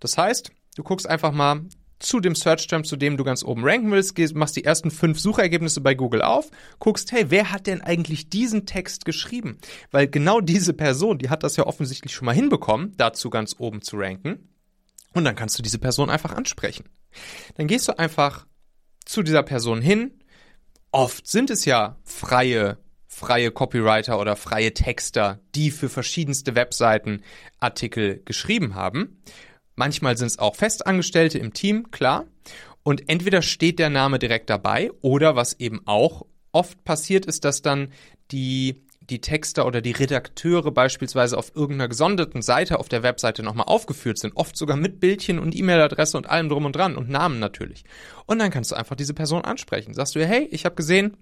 Das 0.00 0.18
heißt, 0.18 0.52
du 0.76 0.82
guckst 0.82 1.08
einfach 1.08 1.32
mal, 1.32 1.62
zu 1.98 2.20
dem 2.20 2.34
Search-Term, 2.34 2.84
zu 2.84 2.96
dem 2.96 3.16
du 3.16 3.24
ganz 3.24 3.42
oben 3.42 3.64
ranken 3.64 3.90
willst, 3.90 4.14
gehst, 4.14 4.34
machst 4.34 4.56
die 4.56 4.64
ersten 4.64 4.90
fünf 4.90 5.18
Suchergebnisse 5.18 5.80
bei 5.80 5.94
Google 5.94 6.20
auf, 6.20 6.50
guckst, 6.78 7.10
hey, 7.12 7.30
wer 7.30 7.50
hat 7.50 7.66
denn 7.66 7.80
eigentlich 7.80 8.28
diesen 8.28 8.66
Text 8.66 9.06
geschrieben? 9.06 9.58
Weil 9.90 10.08
genau 10.08 10.42
diese 10.42 10.74
Person, 10.74 11.18
die 11.18 11.30
hat 11.30 11.42
das 11.42 11.56
ja 11.56 11.64
offensichtlich 11.66 12.12
schon 12.12 12.26
mal 12.26 12.34
hinbekommen, 12.34 12.92
dazu 12.98 13.30
ganz 13.30 13.56
oben 13.58 13.80
zu 13.80 13.96
ranken. 13.96 14.50
Und 15.14 15.24
dann 15.24 15.36
kannst 15.36 15.58
du 15.58 15.62
diese 15.62 15.78
Person 15.78 16.10
einfach 16.10 16.32
ansprechen. 16.32 16.84
Dann 17.54 17.68
gehst 17.68 17.88
du 17.88 17.98
einfach 17.98 18.46
zu 19.06 19.22
dieser 19.22 19.42
Person 19.42 19.80
hin. 19.80 20.20
Oft 20.90 21.26
sind 21.26 21.48
es 21.50 21.64
ja 21.64 21.96
freie 22.04 22.76
freie 23.14 23.50
Copywriter 23.50 24.18
oder 24.18 24.36
freie 24.36 24.74
Texter, 24.74 25.38
die 25.54 25.70
für 25.70 25.88
verschiedenste 25.88 26.54
Webseiten 26.54 27.22
Artikel 27.60 28.20
geschrieben 28.24 28.74
haben. 28.74 29.22
Manchmal 29.76 30.16
sind 30.16 30.26
es 30.26 30.38
auch 30.38 30.56
Festangestellte 30.56 31.38
im 31.38 31.52
Team, 31.52 31.90
klar. 31.90 32.26
Und 32.82 33.08
entweder 33.08 33.40
steht 33.40 33.78
der 33.78 33.88
Name 33.88 34.18
direkt 34.18 34.50
dabei 34.50 34.90
oder 35.00 35.36
was 35.36 35.54
eben 35.54 35.80
auch 35.86 36.26
oft 36.52 36.84
passiert 36.84 37.24
ist, 37.24 37.44
dass 37.44 37.62
dann 37.62 37.92
die 38.30 38.84
die 39.10 39.20
Texter 39.20 39.66
oder 39.66 39.82
die 39.82 39.92
Redakteure 39.92 40.70
beispielsweise 40.70 41.36
auf 41.36 41.54
irgendeiner 41.54 41.88
gesonderten 41.88 42.40
Seite 42.40 42.78
auf 42.78 42.88
der 42.88 43.02
Webseite 43.02 43.42
nochmal 43.42 43.66
aufgeführt 43.66 44.18
sind, 44.18 44.34
oft 44.36 44.56
sogar 44.56 44.76
mit 44.76 44.98
Bildchen 44.98 45.38
und 45.38 45.54
E-Mail-Adresse 45.54 46.16
und 46.16 46.28
allem 46.28 46.48
drum 46.48 46.64
und 46.64 46.74
dran 46.74 46.96
und 46.96 47.10
Namen 47.10 47.38
natürlich. 47.38 47.84
Und 48.26 48.38
dann 48.38 48.50
kannst 48.50 48.70
du 48.70 48.76
einfach 48.76 48.96
diese 48.96 49.12
Person 49.12 49.44
ansprechen. 49.44 49.92
Sagst 49.92 50.14
du, 50.14 50.26
hey, 50.26 50.48
ich 50.50 50.64
habe 50.64 50.74
gesehen, 50.74 51.18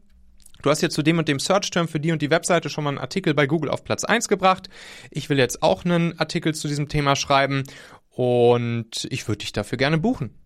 Du 0.62 0.71
hast 0.71 0.81
jetzt 0.81 0.95
zu 0.95 1.02
dem 1.02 1.19
und 1.19 1.28
dem 1.28 1.40
Search-Term 1.40 1.88
für 1.88 1.99
die 1.99 2.12
und 2.12 2.23
die 2.23 2.31
Webseite 2.31 2.71
schon 2.71 2.85
mal 2.85 2.90
einen 2.90 2.99
Artikel 2.99 3.35
bei 3.35 3.47
Google 3.47 3.71
auf 3.71 3.83
Platz 3.83 4.04
1 4.04 4.28
gebracht. 4.28 4.69
Ich 5.11 5.28
will 5.28 5.38
jetzt 5.38 5.62
auch 5.62 5.85
einen 5.85 6.19
Artikel 6.21 6.54
zu 6.54 6.69
diesem 6.69 6.88
Thema 6.88 7.16
schreiben 7.16 7.64
und 8.11 9.07
ich 9.11 9.26
würde 9.26 9.38
dich 9.38 9.52
dafür 9.52 9.76
gerne 9.76 9.99
buchen. 9.99 10.38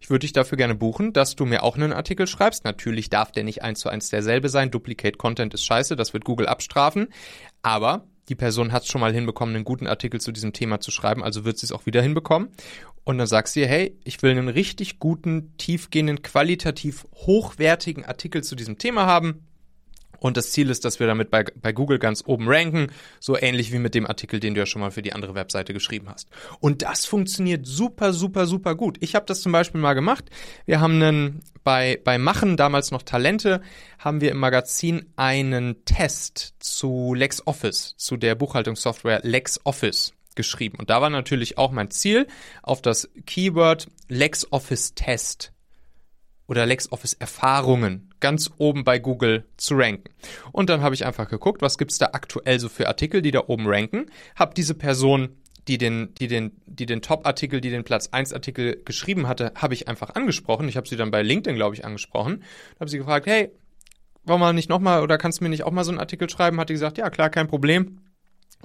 Ich 0.00 0.10
würde 0.10 0.20
dich 0.20 0.32
dafür 0.32 0.56
gerne 0.56 0.76
buchen, 0.76 1.12
dass 1.12 1.34
du 1.34 1.44
mir 1.44 1.64
auch 1.64 1.76
einen 1.76 1.92
Artikel 1.92 2.26
schreibst. 2.28 2.64
Natürlich 2.64 3.10
darf 3.10 3.32
der 3.32 3.42
nicht 3.42 3.62
eins 3.62 3.80
zu 3.80 3.88
eins 3.88 4.10
derselbe 4.10 4.48
sein. 4.48 4.70
Duplicate 4.70 5.18
Content 5.18 5.52
ist 5.54 5.64
scheiße, 5.64 5.96
das 5.96 6.14
wird 6.14 6.24
Google 6.24 6.46
abstrafen. 6.46 7.08
Aber 7.60 8.06
die 8.28 8.34
Person 8.34 8.72
hat 8.72 8.82
es 8.84 8.88
schon 8.88 9.00
mal 9.00 9.12
hinbekommen, 9.12 9.56
einen 9.56 9.64
guten 9.64 9.86
Artikel 9.86 10.20
zu 10.20 10.32
diesem 10.32 10.52
Thema 10.52 10.80
zu 10.80 10.90
schreiben, 10.90 11.24
also 11.24 11.44
wird 11.44 11.58
sie 11.58 11.66
es 11.66 11.72
auch 11.72 11.86
wieder 11.86 12.02
hinbekommen. 12.02 12.50
Und 13.04 13.18
dann 13.18 13.26
sagst 13.26 13.56
du 13.56 13.60
ihr, 13.60 13.66
hey, 13.66 13.98
ich 14.04 14.22
will 14.22 14.30
einen 14.30 14.48
richtig 14.48 14.98
guten, 14.98 15.56
tiefgehenden, 15.56 16.22
qualitativ 16.22 17.06
hochwertigen 17.14 18.04
Artikel 18.04 18.44
zu 18.44 18.54
diesem 18.54 18.76
Thema 18.76 19.06
haben. 19.06 19.47
Und 20.18 20.36
das 20.36 20.52
Ziel 20.52 20.70
ist, 20.70 20.84
dass 20.84 21.00
wir 21.00 21.06
damit 21.06 21.30
bei, 21.30 21.44
bei 21.60 21.72
Google 21.72 21.98
ganz 21.98 22.22
oben 22.26 22.48
ranken, 22.48 22.88
so 23.20 23.36
ähnlich 23.38 23.72
wie 23.72 23.78
mit 23.78 23.94
dem 23.94 24.06
Artikel, 24.06 24.40
den 24.40 24.54
du 24.54 24.60
ja 24.60 24.66
schon 24.66 24.80
mal 24.80 24.90
für 24.90 25.02
die 25.02 25.12
andere 25.12 25.34
Webseite 25.34 25.72
geschrieben 25.72 26.08
hast. 26.08 26.28
Und 26.60 26.82
das 26.82 27.06
funktioniert 27.06 27.66
super, 27.66 28.12
super, 28.12 28.46
super 28.46 28.74
gut. 28.74 28.96
Ich 29.00 29.14
habe 29.14 29.26
das 29.26 29.40
zum 29.40 29.52
Beispiel 29.52 29.80
mal 29.80 29.94
gemacht. 29.94 30.24
Wir 30.66 30.80
haben 30.80 31.02
einen, 31.02 31.40
bei, 31.64 32.00
bei 32.02 32.18
Machen, 32.18 32.56
damals 32.56 32.90
noch 32.90 33.02
Talente, 33.02 33.60
haben 33.98 34.20
wir 34.20 34.30
im 34.30 34.38
Magazin 34.38 35.06
einen 35.16 35.84
Test 35.84 36.54
zu 36.58 37.14
LexOffice, 37.14 37.94
zu 37.96 38.16
der 38.16 38.34
Buchhaltungssoftware 38.34 39.20
LexOffice 39.22 40.12
geschrieben. 40.34 40.78
Und 40.78 40.90
da 40.90 41.02
war 41.02 41.10
natürlich 41.10 41.58
auch 41.58 41.72
mein 41.72 41.90
Ziel, 41.90 42.26
auf 42.62 42.80
das 42.80 43.08
Keyword 43.26 43.88
LexOffice 44.08 44.94
Test 44.94 45.52
oder 46.48 46.66
LexOffice 46.66 47.14
Erfahrungen 47.14 48.10
ganz 48.20 48.50
oben 48.58 48.82
bei 48.82 48.98
Google 48.98 49.44
zu 49.56 49.76
ranken. 49.76 50.10
Und 50.50 50.70
dann 50.70 50.80
habe 50.80 50.94
ich 50.94 51.06
einfach 51.06 51.28
geguckt, 51.28 51.62
was 51.62 51.78
gibt's 51.78 51.98
da 51.98 52.06
aktuell 52.12 52.58
so 52.58 52.68
für 52.68 52.88
Artikel, 52.88 53.22
die 53.22 53.30
da 53.30 53.44
oben 53.46 53.68
ranken, 53.68 54.06
habe 54.34 54.54
diese 54.54 54.74
Person 54.74 55.36
die 55.68 55.78
den, 55.78 56.14
die 56.14 56.28
den, 56.28 56.52
die 56.64 56.86
den 56.86 57.02
Top-Artikel, 57.02 57.60
die 57.60 57.68
den 57.70 57.84
Platz 57.84 58.08
1-Artikel 58.08 58.82
geschrieben 58.84 59.28
hatte, 59.28 59.52
habe 59.54 59.74
ich 59.74 59.86
einfach 59.86 60.14
angesprochen. 60.14 60.66
Ich 60.66 60.78
habe 60.78 60.88
sie 60.88 60.96
dann 60.96 61.10
bei 61.10 61.22
LinkedIn, 61.22 61.56
glaube 61.56 61.74
ich, 61.74 61.84
angesprochen. 61.84 62.42
Habe 62.80 62.88
sie 62.90 62.96
gefragt, 62.96 63.26
hey, 63.26 63.50
warum 64.24 64.40
mal 64.40 64.54
nicht 64.54 64.70
nochmal 64.70 65.02
oder 65.02 65.18
kannst 65.18 65.40
du 65.40 65.44
mir 65.44 65.50
nicht 65.50 65.64
auch 65.64 65.70
mal 65.70 65.84
so 65.84 65.90
einen 65.90 66.00
Artikel 66.00 66.28
schreiben? 66.30 66.58
Hat 66.58 66.70
die 66.70 66.74
gesagt, 66.74 66.96
ja, 66.96 67.10
klar, 67.10 67.28
kein 67.28 67.48
Problem. 67.48 68.00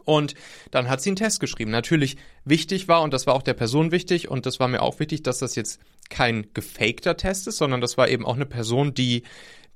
Und 0.05 0.35
dann 0.71 0.89
hat 0.89 1.01
sie 1.01 1.09
einen 1.09 1.15
Test 1.15 1.39
geschrieben. 1.39 1.71
Natürlich 1.71 2.17
wichtig 2.45 2.87
war, 2.87 3.01
und 3.01 3.13
das 3.13 3.25
war 3.27 3.35
auch 3.35 3.43
der 3.43 3.53
Person 3.53 3.91
wichtig, 3.91 4.29
und 4.29 4.45
das 4.45 4.59
war 4.59 4.67
mir 4.67 4.81
auch 4.81 4.99
wichtig, 4.99 5.23
dass 5.23 5.39
das 5.39 5.55
jetzt 5.55 5.79
kein 6.09 6.47
gefakter 6.53 7.15
Test 7.15 7.47
ist, 7.47 7.57
sondern 7.57 7.81
das 7.81 7.97
war 7.97 8.09
eben 8.09 8.25
auch 8.25 8.35
eine 8.35 8.45
Person, 8.45 8.93
die, 8.93 9.23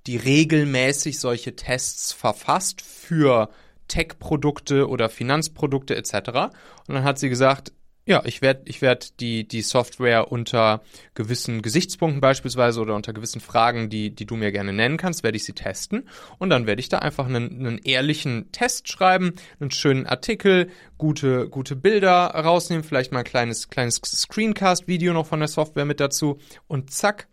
die 0.06 0.18
regelmäßig 0.18 1.20
solche 1.20 1.56
Tests 1.56 2.12
verfasst 2.12 2.82
für 2.82 3.50
Tech-Produkte 3.88 4.90
oder 4.90 5.10
Finanzprodukte 5.10 5.96
etc. 5.96 6.14
Und 6.88 6.96
dann 6.96 7.04
hat 7.04 7.20
sie 7.20 7.30
gesagt, 7.30 7.72
ja, 8.08 8.22
ich 8.24 8.42
werde 8.42 8.62
ich 8.66 8.82
werd 8.82 9.20
die, 9.20 9.46
die 9.46 9.62
Software 9.62 10.32
unter 10.32 10.82
gewissen 11.14 11.62
Gesichtspunkten 11.62 12.22
beispielsweise 12.22 12.80
oder 12.80 12.96
unter 12.96 13.12
gewissen 13.12 13.42
Fragen, 13.42 13.90
die, 13.90 14.16
die 14.16 14.26
du 14.26 14.38
mir 14.38 14.54
gerne 14.54 14.72
nennen 14.72 14.96
kannst, 14.96 15.24
werde 15.24 15.36
ich 15.36 15.44
sie 15.44 15.52
testen. 15.52 16.08
Und 16.40 16.50
dann 16.50 16.66
werde 16.68 16.80
ich 16.80 16.88
da 16.88 17.00
einfach 17.00 17.26
einen, 17.26 17.60
einen 17.60 17.78
ehrlichen 17.80 18.50
Test 18.54 18.88
schreiben, 18.88 19.34
einen 19.60 19.72
schönen 19.72 20.08
Artikel, 20.08 20.70
gute, 20.98 21.50
gute 21.50 21.76
Bilder 21.76 22.28
rausnehmen, 22.28 22.86
vielleicht 22.86 23.12
mal 23.12 23.20
ein 23.20 23.26
kleines, 23.26 23.68
kleines 23.68 23.98
Screencast-Video 23.98 25.12
noch 25.12 25.28
von 25.28 25.40
der 25.40 25.50
Software 25.50 25.86
mit 25.86 26.00
dazu. 26.00 26.40
Und 26.68 26.92
zack, 26.92 27.28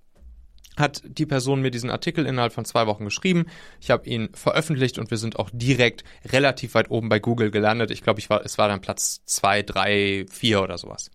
hat 0.77 1.03
die 1.05 1.27
Person 1.27 1.63
mir 1.63 1.71
diesen 1.71 1.91
Artikel 1.91 2.27
innerhalb 2.27 2.53
von 2.53 2.65
zwei 2.65 2.87
Wochen 2.87 3.05
geschrieben. 3.05 3.47
Ich 3.81 3.91
habe 3.91 4.09
ihn 4.09 4.29
veröffentlicht 4.35 4.99
und 4.99 5.11
wir 5.11 5.19
sind 5.19 5.39
auch 5.39 5.51
direkt 5.53 6.05
relativ 6.27 6.75
weit 6.75 6.91
oben 6.91 7.09
bei 7.09 7.19
Google 7.19 7.51
gelandet. 7.51 7.91
Ich 7.91 8.03
glaube, 8.03 8.21
ich 8.21 8.31
war, 8.31 8.45
es 8.45 8.59
war 8.59 8.69
dann 8.69 8.81
Platz 8.81 9.23
zwei, 9.25 9.63
drei, 9.63 10.27
vier 10.31 10.63
oder 10.63 10.79
sowas. 10.79 11.11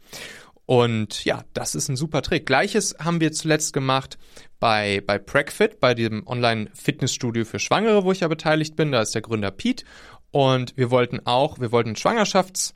Und 0.66 1.25
ja, 1.25 1.44
das 1.54 1.74
ist 1.74 1.89
ein 1.89 1.96
super 1.96 2.22
Trick. 2.22 2.46
Gleiches 2.46 2.96
haben 3.00 3.20
wir 3.20 3.32
zuletzt 3.32 3.74
gemacht 3.74 4.20
bei, 4.60 5.01
bei 5.06 5.18
PragFit, 5.18 5.80
bei 5.80 5.96
dem 5.96 6.28
Online-Fitnessstudio 6.28 7.44
für 7.44 7.58
Schwangere, 7.58 8.04
wo 8.04 8.12
ich 8.12 8.20
ja 8.20 8.28
beteiligt 8.28 8.75
bin. 8.75 8.92
Da 8.92 9.01
ist 9.01 9.16
der 9.16 9.24
Gründer 9.24 9.50
Pete. 9.51 9.84
Und 10.32 10.78
wir 10.78 10.92
wollten 10.92 11.25
auch, 11.25 11.60
wir 11.60 11.72
wollten 11.72 11.94
Schwangerschafts- 11.94 12.74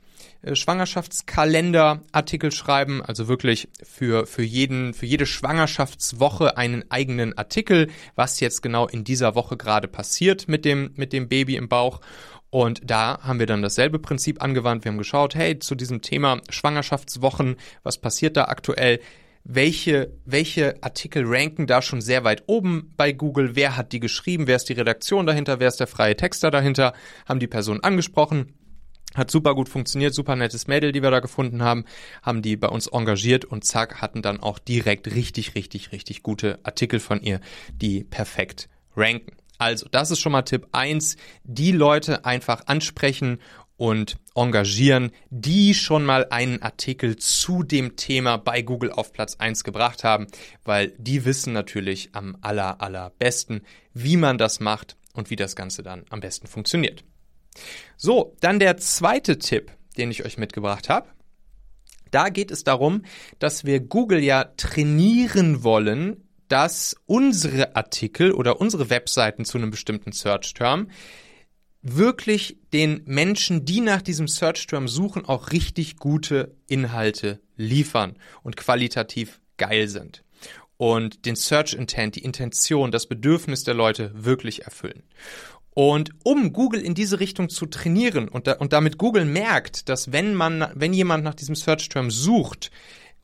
Schwangerschaftskalender-Artikel 0.52 2.52
schreiben, 2.52 3.02
also 3.02 3.28
wirklich 3.28 3.68
für, 3.82 4.26
für 4.26 4.42
jeden, 4.42 4.94
für 4.94 5.06
jede 5.06 5.26
Schwangerschaftswoche 5.26 6.56
einen 6.56 6.90
eigenen 6.90 7.36
Artikel, 7.38 7.88
was 8.14 8.40
jetzt 8.40 8.62
genau 8.62 8.86
in 8.86 9.04
dieser 9.04 9.34
Woche 9.34 9.56
gerade 9.56 9.88
passiert 9.88 10.48
mit 10.48 10.64
dem, 10.64 10.92
mit 10.96 11.12
dem 11.12 11.28
Baby 11.28 11.56
im 11.56 11.68
Bauch. 11.68 12.00
Und 12.50 12.82
da 12.84 13.18
haben 13.22 13.38
wir 13.38 13.46
dann 13.46 13.62
dasselbe 13.62 13.98
Prinzip 13.98 14.42
angewandt. 14.42 14.84
Wir 14.84 14.92
haben 14.92 14.98
geschaut, 14.98 15.34
hey, 15.34 15.58
zu 15.58 15.74
diesem 15.74 16.02
Thema 16.02 16.40
Schwangerschaftswochen, 16.50 17.56
was 17.82 17.98
passiert 17.98 18.36
da 18.36 18.44
aktuell? 18.44 19.00
welche, 19.46 20.10
welche 20.24 20.82
Artikel 20.82 21.22
ranken 21.26 21.66
da 21.66 21.82
schon 21.82 22.00
sehr 22.00 22.24
weit 22.24 22.44
oben 22.46 22.94
bei 22.96 23.12
Google, 23.12 23.54
wer 23.54 23.76
hat 23.76 23.92
die 23.92 24.00
geschrieben, 24.00 24.46
wer 24.46 24.56
ist 24.56 24.70
die 24.70 24.72
Redaktion 24.72 25.26
dahinter, 25.26 25.60
wer 25.60 25.68
ist 25.68 25.80
der 25.80 25.86
freie 25.86 26.16
Texter 26.16 26.50
dahinter, 26.50 26.94
haben 27.26 27.40
die 27.40 27.46
Person 27.46 27.84
angesprochen 27.84 28.54
hat 29.14 29.30
super 29.30 29.54
gut 29.54 29.68
funktioniert, 29.68 30.14
super 30.14 30.36
nettes 30.36 30.66
Mädel, 30.66 30.92
die 30.92 31.02
wir 31.02 31.10
da 31.10 31.20
gefunden 31.20 31.62
haben, 31.62 31.84
haben 32.22 32.42
die 32.42 32.56
bei 32.56 32.68
uns 32.68 32.86
engagiert 32.86 33.44
und 33.44 33.64
zack, 33.64 34.00
hatten 34.00 34.22
dann 34.22 34.40
auch 34.40 34.58
direkt 34.58 35.14
richtig, 35.14 35.54
richtig, 35.54 35.92
richtig 35.92 36.22
gute 36.22 36.58
Artikel 36.62 37.00
von 37.00 37.20
ihr, 37.20 37.40
die 37.72 38.04
perfekt 38.04 38.68
ranken. 38.96 39.36
Also, 39.58 39.86
das 39.90 40.10
ist 40.10 40.20
schon 40.20 40.32
mal 40.32 40.42
Tipp 40.42 40.68
eins: 40.72 41.16
die 41.44 41.72
Leute 41.72 42.24
einfach 42.24 42.66
ansprechen 42.66 43.38
und 43.76 44.16
engagieren, 44.34 45.10
die 45.30 45.74
schon 45.74 46.04
mal 46.04 46.26
einen 46.30 46.62
Artikel 46.62 47.16
zu 47.16 47.62
dem 47.62 47.96
Thema 47.96 48.36
bei 48.36 48.62
Google 48.62 48.92
auf 48.92 49.12
Platz 49.12 49.36
eins 49.36 49.64
gebracht 49.64 50.04
haben, 50.04 50.26
weil 50.64 50.92
die 50.98 51.24
wissen 51.24 51.52
natürlich 51.52 52.10
am 52.12 52.36
aller, 52.40 52.80
allerbesten, 52.80 53.62
wie 53.92 54.16
man 54.16 54.38
das 54.38 54.60
macht 54.60 54.96
und 55.12 55.30
wie 55.30 55.36
das 55.36 55.56
Ganze 55.56 55.82
dann 55.82 56.04
am 56.10 56.20
besten 56.20 56.46
funktioniert. 56.46 57.04
So, 57.96 58.36
dann 58.40 58.58
der 58.58 58.76
zweite 58.76 59.38
Tipp, 59.38 59.72
den 59.96 60.10
ich 60.10 60.24
euch 60.24 60.38
mitgebracht 60.38 60.88
habe. 60.88 61.08
Da 62.10 62.28
geht 62.28 62.50
es 62.50 62.62
darum, 62.64 63.02
dass 63.38 63.64
wir 63.64 63.80
Google 63.80 64.22
ja 64.22 64.44
trainieren 64.56 65.64
wollen, 65.64 66.28
dass 66.48 66.94
unsere 67.06 67.74
Artikel 67.74 68.32
oder 68.32 68.60
unsere 68.60 68.90
Webseiten 68.90 69.44
zu 69.44 69.58
einem 69.58 69.70
bestimmten 69.70 70.12
Search-Term 70.12 70.88
wirklich 71.82 72.58
den 72.72 73.02
Menschen, 73.04 73.64
die 73.64 73.80
nach 73.80 74.00
diesem 74.00 74.26
Search-Term 74.26 74.88
suchen, 74.88 75.26
auch 75.26 75.52
richtig 75.52 75.96
gute 75.96 76.56
Inhalte 76.66 77.40
liefern 77.56 78.16
und 78.42 78.56
qualitativ 78.56 79.40
geil 79.58 79.88
sind. 79.88 80.24
Und 80.76 81.24
den 81.26 81.36
Search 81.36 81.74
Intent, 81.74 82.16
die 82.16 82.24
Intention, 82.24 82.90
das 82.90 83.06
Bedürfnis 83.06 83.64
der 83.64 83.74
Leute 83.74 84.10
wirklich 84.14 84.64
erfüllen. 84.64 85.04
Und 85.74 86.10
um 86.22 86.52
Google 86.52 86.80
in 86.80 86.94
diese 86.94 87.18
Richtung 87.18 87.48
zu 87.48 87.66
trainieren 87.66 88.28
und, 88.28 88.46
da, 88.46 88.52
und 88.54 88.72
damit 88.72 88.96
Google 88.96 89.24
merkt, 89.24 89.88
dass 89.88 90.12
wenn 90.12 90.34
man, 90.34 90.68
wenn 90.74 90.92
jemand 90.92 91.24
nach 91.24 91.34
diesem 91.34 91.56
Search 91.56 91.88
Term 91.88 92.10
sucht, 92.10 92.70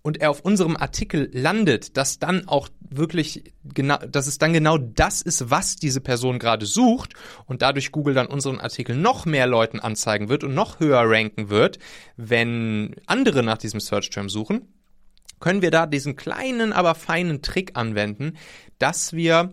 und 0.03 0.21
er 0.21 0.31
auf 0.31 0.41
unserem 0.41 0.77
Artikel 0.77 1.31
landet, 1.33 1.97
dass 1.97 2.19
dann 2.19 2.49
auch 2.49 2.69
wirklich 2.81 3.53
genau, 3.65 3.99
dass 3.99 4.27
es 4.27 4.39
dann 4.39 4.53
genau 4.53 4.79
das 4.79 5.21
ist, 5.21 5.51
was 5.51 5.77
diese 5.77 6.01
Person 6.01 6.39
gerade 6.39 6.67
sucht 6.67 7.15
und 7.47 7.63
dadurch 7.63 7.93
Google 7.93 8.15
dann 8.15 8.27
unseren 8.27 8.61
Artikel 8.61 8.97
noch 8.97 9.27
mehr 9.27 9.47
Leuten 9.47 9.79
anzeigen 9.79 10.29
wird 10.29 10.45
und 10.45 10.55
noch 10.55 10.81
höher 10.81 11.03
ranken 11.05 11.51
wird, 11.51 11.79
wenn 12.17 12.97
andere 13.07 13.43
nach 13.43 13.59
diesem 13.59 13.81
Search 13.81 14.11
Term 14.11 14.29
suchen, 14.29 14.73
können 15.39 15.63
wir 15.63 15.71
da 15.71 15.87
diesen 15.87 16.17
kleinen, 16.17 16.73
aber 16.73 16.95
feinen 16.95 17.43
Trick 17.43 17.73
anwenden, 17.75 18.37
dass 18.79 19.13
wir 19.13 19.53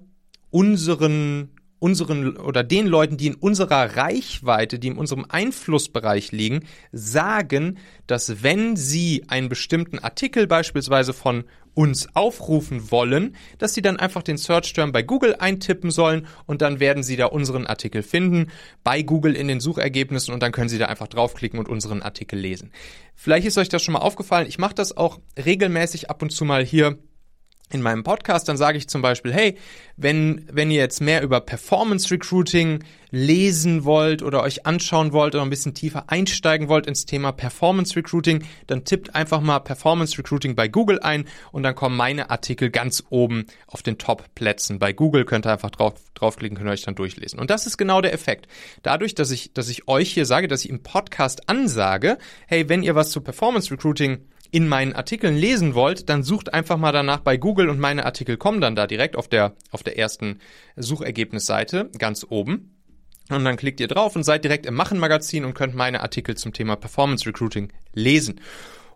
unseren 0.50 1.57
unseren 1.80 2.38
oder 2.38 2.64
den 2.64 2.88
Leuten, 2.88 3.18
die 3.18 3.28
in 3.28 3.36
unserer 3.36 3.96
Reichweite, 3.96 4.80
die 4.80 4.88
in 4.88 4.98
unserem 4.98 5.26
Einflussbereich 5.30 6.32
liegen, 6.32 6.62
sagen, 6.92 7.78
dass 8.08 8.44
wenn 8.44 8.76
sie 8.76 9.24
einen 9.28 9.50
bestimmten 9.50 10.00
Artikel 10.00 10.48
beispielsweise 10.48 11.14
von 11.14 11.44
uns 11.78 12.08
aufrufen 12.16 12.90
wollen, 12.90 13.36
dass 13.60 13.76
sie 13.76 13.84
dann 13.84 13.98
einfach 13.98 14.24
den 14.24 14.38
Search 14.38 14.74
Term 14.74 14.92
bei 14.92 15.04
Google 15.04 15.36
eintippen 15.36 15.92
sollen 15.92 16.26
und 16.48 16.64
dann 16.64 16.80
werden 16.80 17.04
sie 17.04 17.18
da 17.18 17.28
unseren 17.28 17.68
Artikel 17.68 18.02
finden 18.02 18.48
bei 18.84 19.04
Google 19.04 19.36
in 19.36 19.48
den 19.48 19.60
Suchergebnissen 19.60 20.34
und 20.34 20.42
dann 20.42 20.52
können 20.52 20.70
sie 20.70 20.80
da 20.80 20.88
einfach 20.88 21.08
draufklicken 21.08 21.60
und 21.60 21.70
unseren 21.70 22.02
Artikel 22.02 22.40
lesen. 22.40 22.72
Vielleicht 23.14 23.46
ist 23.46 23.60
euch 23.60 23.70
das 23.70 23.84
schon 23.84 23.94
mal 23.94 24.00
aufgefallen. 24.00 24.48
Ich 24.48 24.58
mache 24.58 24.74
das 24.74 24.98
auch 24.98 25.20
regelmäßig 25.38 26.10
ab 26.10 26.24
und 26.24 26.32
zu 26.32 26.46
mal 26.46 26.66
hier 26.66 26.98
in 27.70 27.82
meinem 27.82 28.04
Podcast, 28.04 28.48
dann 28.48 28.56
sage 28.56 28.78
ich 28.78 28.88
zum 28.88 29.02
Beispiel, 29.02 29.34
hey, 29.34 29.58
wenn, 29.98 30.46
wenn 30.52 30.72
ihr 30.72 30.78
jetzt 30.78 31.02
mehr 31.02 31.22
über 31.22 31.42
Performance 31.42 32.10
Recruiting 32.12 32.84
lesen 33.12 33.84
wollt 33.84 34.22
oder 34.22 34.42
euch 34.44 34.66
anschauen 34.66 35.12
wollt 35.12 35.36
oder 35.36 35.44
ein 35.44 35.50
bisschen 35.50 35.74
tiefer 35.74 36.06
einsteigen 36.08 36.70
wollt 36.70 36.88
ins 36.88 37.06
Thema 37.06 37.32
Performance 37.32 37.96
Recruiting, 37.96 38.44
dann 38.68 38.86
tippt 38.86 39.16
einfach 39.16 39.42
mal 39.42 39.60
Performance 39.60 40.18
Recruiting 40.18 40.56
bei 40.56 40.68
Google 40.68 41.00
ein 41.00 41.26
und 41.52 41.64
dann 41.64 41.76
kommen 41.76 41.98
meine 41.98 42.30
Artikel 42.30 42.70
ganz 42.70 43.04
oben 43.10 43.46
auf 43.68 43.82
den 43.82 43.98
Top-Plätzen 43.98 44.80
bei 44.80 44.94
Google. 44.94 45.26
Könnt 45.26 45.46
ihr 45.46 45.52
einfach 45.52 45.72
drauf, 45.72 45.96
draufklicken, 46.14 46.58
könnt 46.58 46.70
ihr 46.70 46.74
euch 46.74 46.84
dann 46.84 46.96
durchlesen. 46.96 47.40
Und 47.40 47.50
das 47.50 47.68
ist 47.68 47.78
genau 47.78 48.02
der 48.02 48.14
Effekt. 48.14 48.48
Dadurch, 48.82 49.16
dass 49.16 49.32
ich, 49.32 49.54
dass 49.54 49.68
ich 49.70 49.88
euch 49.88 50.14
hier 50.14 50.26
sage, 50.26 50.48
dass 50.48 50.64
ich 50.64 50.70
im 50.70 50.84
Podcast 50.84 51.50
ansage, 51.50 52.18
hey, 52.48 52.70
wenn 52.70 52.84
ihr 52.84 52.96
was 52.96 53.12
zu 53.12 53.22
Performance 53.22 53.72
Recruiting 53.72 54.20
in 54.52 54.68
meinen 54.68 54.94
Artikeln 54.94 55.36
lesen 55.36 55.76
wollt, 55.76 56.10
dann 56.10 56.24
sucht 56.24 56.54
einfach 56.54 56.78
mal 56.78 56.92
danach 56.92 57.20
bei 57.20 57.38
Google 57.38 57.70
und 57.70 57.80
meine 57.80 58.06
Artikel 58.06 58.38
kommen 58.38 58.62
dann 58.62 58.76
da 58.76 58.88
direkt 58.88 59.16
auf 59.16 59.28
der, 59.28 59.56
auf 59.72 59.84
der 59.84 59.98
ersten 59.98 60.40
Suchergebnisseite 60.76 61.90
ganz 61.98 62.26
oben. 62.28 62.74
Und 63.30 63.44
dann 63.44 63.58
klickt 63.58 63.80
ihr 63.80 63.88
drauf 63.88 64.16
und 64.16 64.24
seid 64.24 64.44
direkt 64.44 64.66
im 64.66 64.74
Machen-Magazin 64.74 65.44
und 65.44 65.54
könnt 65.54 65.76
meine 65.76 66.02
Artikel 66.02 66.36
zum 66.36 66.54
Thema 66.54 66.76
Performance 66.78 67.26
Recruiting 67.26 67.74
lesen. 67.94 68.40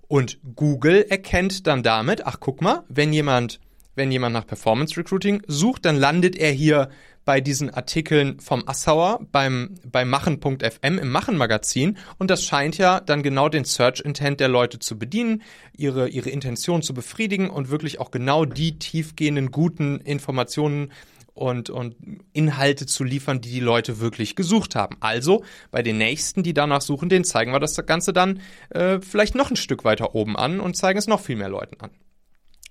Und 0.07 0.39
Google 0.55 1.05
erkennt 1.09 1.67
dann 1.67 1.83
damit, 1.83 2.25
ach 2.25 2.37
guck 2.39 2.61
mal, 2.61 2.83
wenn 2.87 3.11
jemand, 3.13 3.59
wenn 3.95 4.11
jemand 4.11 4.33
nach 4.33 4.47
Performance 4.47 4.95
Recruiting 4.97 5.41
sucht, 5.47 5.85
dann 5.85 5.97
landet 5.97 6.35
er 6.37 6.51
hier 6.51 6.89
bei 7.25 7.41
diesen 7.41 7.69
Artikeln 7.69 8.39
vom 8.39 8.67
Assauer 8.67 9.19
beim, 9.31 9.75
beim 9.85 10.09
Machen.fm 10.09 10.97
im 10.97 11.09
Machen-Magazin 11.09 11.97
und 12.17 12.31
das 12.31 12.43
scheint 12.43 12.77
ja 12.77 12.99
dann 12.99 13.23
genau 13.23 13.49
den 13.49 13.65
Search-Intent 13.65 14.39
der 14.39 14.47
Leute 14.47 14.79
zu 14.79 14.97
bedienen, 14.97 15.43
ihre, 15.75 16.09
ihre 16.09 16.29
Intention 16.29 16.81
zu 16.81 16.93
befriedigen 16.93 17.49
und 17.49 17.69
wirklich 17.69 17.99
auch 17.99 18.11
genau 18.11 18.45
die 18.45 18.79
tiefgehenden, 18.79 19.51
guten 19.51 19.99
Informationen 19.99 20.91
und, 21.33 21.69
und 21.69 21.95
Inhalte 22.33 22.85
zu 22.85 23.03
liefern, 23.03 23.41
die 23.41 23.51
die 23.51 23.59
Leute 23.59 23.99
wirklich 23.99 24.35
gesucht 24.35 24.75
haben. 24.75 24.97
Also 24.99 25.43
bei 25.71 25.81
den 25.81 25.97
nächsten, 25.97 26.43
die 26.43 26.53
danach 26.53 26.81
suchen, 26.81 27.09
denen 27.09 27.25
zeigen 27.25 27.51
wir 27.51 27.59
das 27.59 27.75
Ganze 27.85 28.13
dann 28.13 28.41
äh, 28.69 28.99
vielleicht 29.01 29.35
noch 29.35 29.49
ein 29.49 29.55
Stück 29.55 29.83
weiter 29.83 30.15
oben 30.15 30.35
an 30.35 30.59
und 30.59 30.75
zeigen 30.75 30.99
es 30.99 31.07
noch 31.07 31.21
viel 31.21 31.35
mehr 31.35 31.49
Leuten 31.49 31.79
an. 31.81 31.91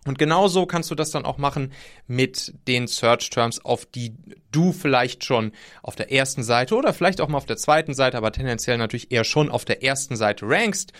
Und 0.07 0.19
genauso 0.19 0.65
kannst 0.65 0.91
du 0.91 0.95
das 0.95 1.11
dann 1.11 1.27
auch 1.27 1.37
machen 1.37 1.73
mit 2.07 2.55
den 2.67 2.87
Search 2.87 3.29
Terms, 3.29 3.63
auf 3.65 3.85
die 3.85 4.15
du 4.51 4.73
vielleicht 4.73 5.25
schon 5.25 5.53
auf 5.83 5.95
der 5.95 6.11
ersten 6.11 6.43
Seite 6.43 6.75
oder 6.75 6.95
vielleicht 6.95 7.21
auch 7.21 7.29
mal 7.29 7.37
auf 7.37 7.47
der 7.47 7.59
zweiten 7.59 7.93
Seite, 7.93 8.17
aber 8.17 8.33
tendenziell 8.33 8.79
natürlich 8.79 9.13
eher 9.13 9.25
schon 9.25 9.51
auf 9.51 9.67
der 9.67 9.83
ersten 9.83 10.17
Seite 10.17 10.47
rankst 10.49 10.93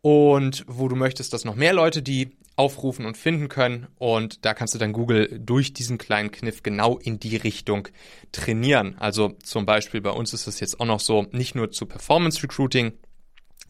und 0.00 0.64
wo 0.68 0.88
du 0.88 0.96
möchtest, 0.96 1.32
dass 1.32 1.44
noch 1.44 1.56
mehr 1.56 1.72
Leute 1.72 2.02
die 2.02 2.36
aufrufen 2.56 3.06
und 3.06 3.16
finden 3.16 3.48
können. 3.48 3.86
Und 3.96 4.44
da 4.44 4.54
kannst 4.54 4.74
du 4.74 4.78
dann 4.78 4.92
Google 4.92 5.40
durch 5.42 5.72
diesen 5.72 5.98
kleinen 5.98 6.30
Kniff 6.30 6.62
genau 6.62 6.98
in 6.98 7.18
die 7.18 7.36
Richtung 7.36 7.88
trainieren. 8.32 8.96
Also 8.98 9.30
zum 9.42 9.66
Beispiel 9.66 10.00
bei 10.00 10.10
uns 10.10 10.34
ist 10.34 10.46
es 10.46 10.60
jetzt 10.60 10.78
auch 10.78 10.84
noch 10.84 11.00
so, 11.00 11.26
nicht 11.32 11.54
nur 11.54 11.70
zu 11.70 11.86
Performance 11.86 12.42
Recruiting, 12.42 12.92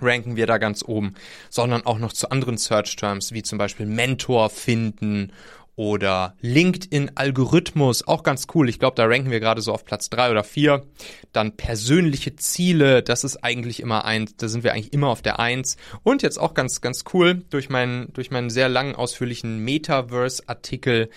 ranken 0.02 0.36
wir 0.36 0.46
da 0.46 0.58
ganz 0.58 0.82
oben, 0.82 1.14
sondern 1.48 1.86
auch 1.86 1.98
noch 1.98 2.12
zu 2.12 2.30
anderen 2.30 2.58
Search 2.58 2.96
Terms, 2.96 3.32
wie 3.32 3.42
zum 3.42 3.58
Beispiel 3.58 3.86
Mentor 3.86 4.50
finden 4.50 5.32
oder 5.80 6.34
LinkedIn-Algorithmus, 6.42 8.06
auch 8.06 8.22
ganz 8.22 8.46
cool. 8.54 8.68
Ich 8.68 8.78
glaube, 8.78 8.96
da 8.96 9.06
ranken 9.06 9.30
wir 9.30 9.40
gerade 9.40 9.62
so 9.62 9.72
auf 9.72 9.86
Platz 9.86 10.10
drei 10.10 10.30
oder 10.30 10.44
vier. 10.44 10.84
Dann 11.32 11.56
persönliche 11.56 12.36
Ziele, 12.36 13.02
das 13.02 13.24
ist 13.24 13.38
eigentlich 13.38 13.80
immer 13.80 14.04
eins, 14.04 14.36
da 14.36 14.48
sind 14.48 14.62
wir 14.62 14.74
eigentlich 14.74 14.92
immer 14.92 15.08
auf 15.08 15.22
der 15.22 15.38
eins. 15.38 15.78
Und 16.02 16.20
jetzt 16.20 16.38
auch 16.38 16.52
ganz, 16.52 16.82
ganz 16.82 17.04
cool, 17.14 17.44
durch 17.48 17.70
meinen, 17.70 18.12
durch 18.12 18.30
meinen 18.30 18.50
sehr 18.50 18.68
langen, 18.68 18.94
ausführlichen 18.94 19.60
Metaverse-Artikel 19.60 21.08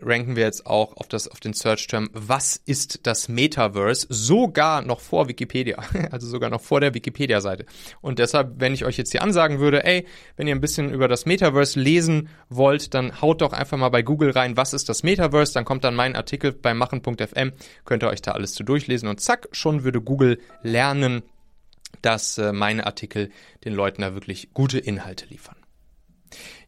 ranken 0.00 0.36
wir 0.36 0.44
jetzt 0.44 0.66
auch 0.66 0.96
auf, 0.96 1.08
das, 1.08 1.28
auf 1.28 1.40
den 1.40 1.52
Search-Term, 1.52 2.10
was 2.12 2.56
ist 2.56 3.06
das 3.06 3.28
Metaverse? 3.28 4.06
Sogar 4.10 4.82
noch 4.82 5.00
vor 5.00 5.28
Wikipedia, 5.28 5.78
also 6.10 6.26
sogar 6.26 6.50
noch 6.50 6.60
vor 6.60 6.80
der 6.80 6.94
Wikipedia-Seite. 6.94 7.66
Und 8.00 8.18
deshalb, 8.18 8.54
wenn 8.58 8.74
ich 8.74 8.84
euch 8.84 8.96
jetzt 8.96 9.12
hier 9.12 9.22
ansagen 9.22 9.60
würde, 9.60 9.84
ey, 9.84 10.06
wenn 10.36 10.46
ihr 10.46 10.54
ein 10.54 10.60
bisschen 10.60 10.92
über 10.92 11.08
das 11.08 11.26
Metaverse 11.26 11.78
lesen 11.78 12.28
wollt, 12.48 12.94
dann 12.94 13.20
haut 13.20 13.40
doch 13.40 13.52
einfach 13.52 13.78
mal 13.78 13.88
bei 13.88 14.02
Google 14.02 14.30
rein, 14.30 14.56
was 14.56 14.72
ist 14.72 14.88
das 14.88 15.02
Metaverse? 15.02 15.54
Dann 15.54 15.64
kommt 15.64 15.84
dann 15.84 15.94
mein 15.94 16.16
Artikel 16.16 16.52
bei 16.52 16.74
machen.fm, 16.74 17.52
könnt 17.84 18.02
ihr 18.02 18.08
euch 18.08 18.22
da 18.22 18.32
alles 18.32 18.54
zu 18.54 18.64
durchlesen 18.64 19.08
und 19.08 19.20
zack, 19.20 19.48
schon 19.52 19.84
würde 19.84 20.00
Google 20.00 20.40
lernen, 20.62 21.22
dass 22.02 22.38
äh, 22.38 22.52
meine 22.52 22.86
Artikel 22.86 23.30
den 23.64 23.74
Leuten 23.74 24.02
da 24.02 24.14
wirklich 24.14 24.52
gute 24.52 24.78
Inhalte 24.78 25.26
liefern. 25.26 25.56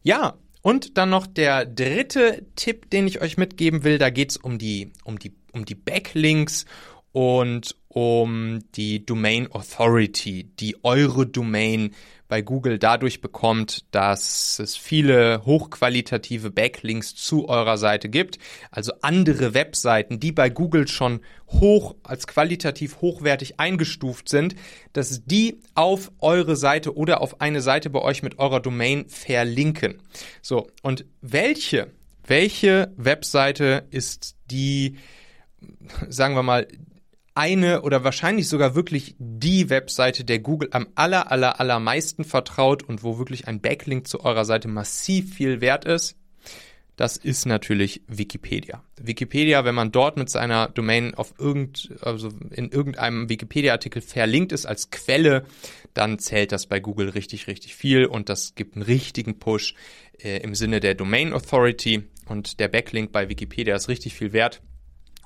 Ja, 0.01 0.35
und 0.61 0.97
dann 0.97 1.09
noch 1.09 1.27
der 1.27 1.65
dritte 1.65 2.45
Tipp, 2.55 2.89
den 2.89 3.07
ich 3.07 3.21
euch 3.21 3.37
mitgeben 3.37 3.83
will. 3.83 3.97
Da 3.97 4.09
geht 4.09 4.31
es 4.31 4.37
um 4.37 4.57
die, 4.57 4.91
um, 5.03 5.19
die, 5.19 5.33
um 5.53 5.65
die 5.65 5.75
Backlinks 5.75 6.65
und 7.11 7.75
um 7.87 8.59
die 8.75 9.05
Domain 9.05 9.51
Authority, 9.51 10.43
die 10.43 10.83
eure 10.83 11.25
Domain 11.25 11.95
bei 12.27 12.41
Google 12.41 12.77
dadurch 12.77 13.21
bekommt, 13.21 13.85
dass 13.91 14.59
es 14.59 14.75
viele 14.75 15.45
hochqualitative 15.45 16.51
Backlinks 16.51 17.15
zu 17.15 17.47
eurer 17.47 17.77
Seite 17.77 18.09
gibt, 18.09 18.37
also 18.69 18.91
andere 19.01 19.53
Webseiten, 19.53 20.19
die 20.19 20.31
bei 20.31 20.49
Google 20.49 20.87
schon 20.87 21.21
hoch 21.47 21.95
als 22.03 22.27
qualitativ 22.27 23.01
hochwertig 23.01 23.59
eingestuft 23.59 24.29
sind, 24.29 24.55
dass 24.93 25.23
die 25.25 25.61
auf 25.73 26.11
eure 26.19 26.55
Seite 26.57 26.95
oder 26.95 27.21
auf 27.21 27.39
eine 27.39 27.61
Seite 27.61 27.89
bei 27.89 28.01
euch 28.01 28.23
mit 28.23 28.39
eurer 28.39 28.59
Domain 28.59 29.07
verlinken. 29.07 30.01
So, 30.41 30.67
und 30.81 31.05
welche 31.21 31.91
welche 32.27 32.93
Webseite 32.97 33.87
ist 33.89 34.35
die 34.51 34.97
sagen 36.09 36.35
wir 36.35 36.43
mal 36.43 36.67
eine 37.37 37.83
oder 37.83 38.03
wahrscheinlich 38.03 38.49
sogar 38.49 38.75
wirklich 38.75 39.15
die 39.19 39.69
Webseite, 39.69 40.25
der 40.25 40.39
Google 40.39 40.69
am 40.71 40.87
aller, 40.95 41.31
aller, 41.31 41.59
allermeisten 41.59 42.25
vertraut 42.25 42.83
und 42.83 43.03
wo 43.03 43.19
wirklich 43.19 43.47
ein 43.47 43.61
Backlink 43.61 44.07
zu 44.07 44.25
eurer 44.25 44.43
Seite 44.43 44.67
massiv 44.67 45.35
viel 45.35 45.61
wert 45.61 45.85
ist, 45.85 46.17
das 46.97 47.15
ist 47.15 47.45
natürlich 47.45 48.01
Wikipedia. 48.07 48.83
Wikipedia, 48.99 49.63
wenn 49.65 49.75
man 49.75 49.91
dort 49.91 50.17
mit 50.17 50.31
seiner 50.31 50.67
Domain 50.67 51.13
auf 51.13 51.35
irgend, 51.37 51.91
also 52.01 52.29
in 52.49 52.69
irgendeinem 52.69 53.29
Wikipedia-Artikel 53.29 54.01
verlinkt 54.01 54.51
ist 54.51 54.65
als 54.65 54.89
Quelle, 54.89 55.45
dann 55.93 56.17
zählt 56.17 56.51
das 56.51 56.65
bei 56.65 56.79
Google 56.79 57.09
richtig, 57.09 57.45
richtig 57.45 57.75
viel 57.75 58.07
und 58.07 58.29
das 58.29 58.55
gibt 58.55 58.75
einen 58.75 58.81
richtigen 58.81 59.37
Push 59.37 59.75
äh, 60.19 60.41
im 60.41 60.55
Sinne 60.55 60.79
der 60.79 60.95
Domain 60.95 61.33
Authority 61.33 62.03
und 62.25 62.59
der 62.59 62.67
Backlink 62.67 63.11
bei 63.11 63.29
Wikipedia 63.29 63.75
ist 63.75 63.89
richtig 63.89 64.15
viel 64.15 64.33
wert. 64.33 64.63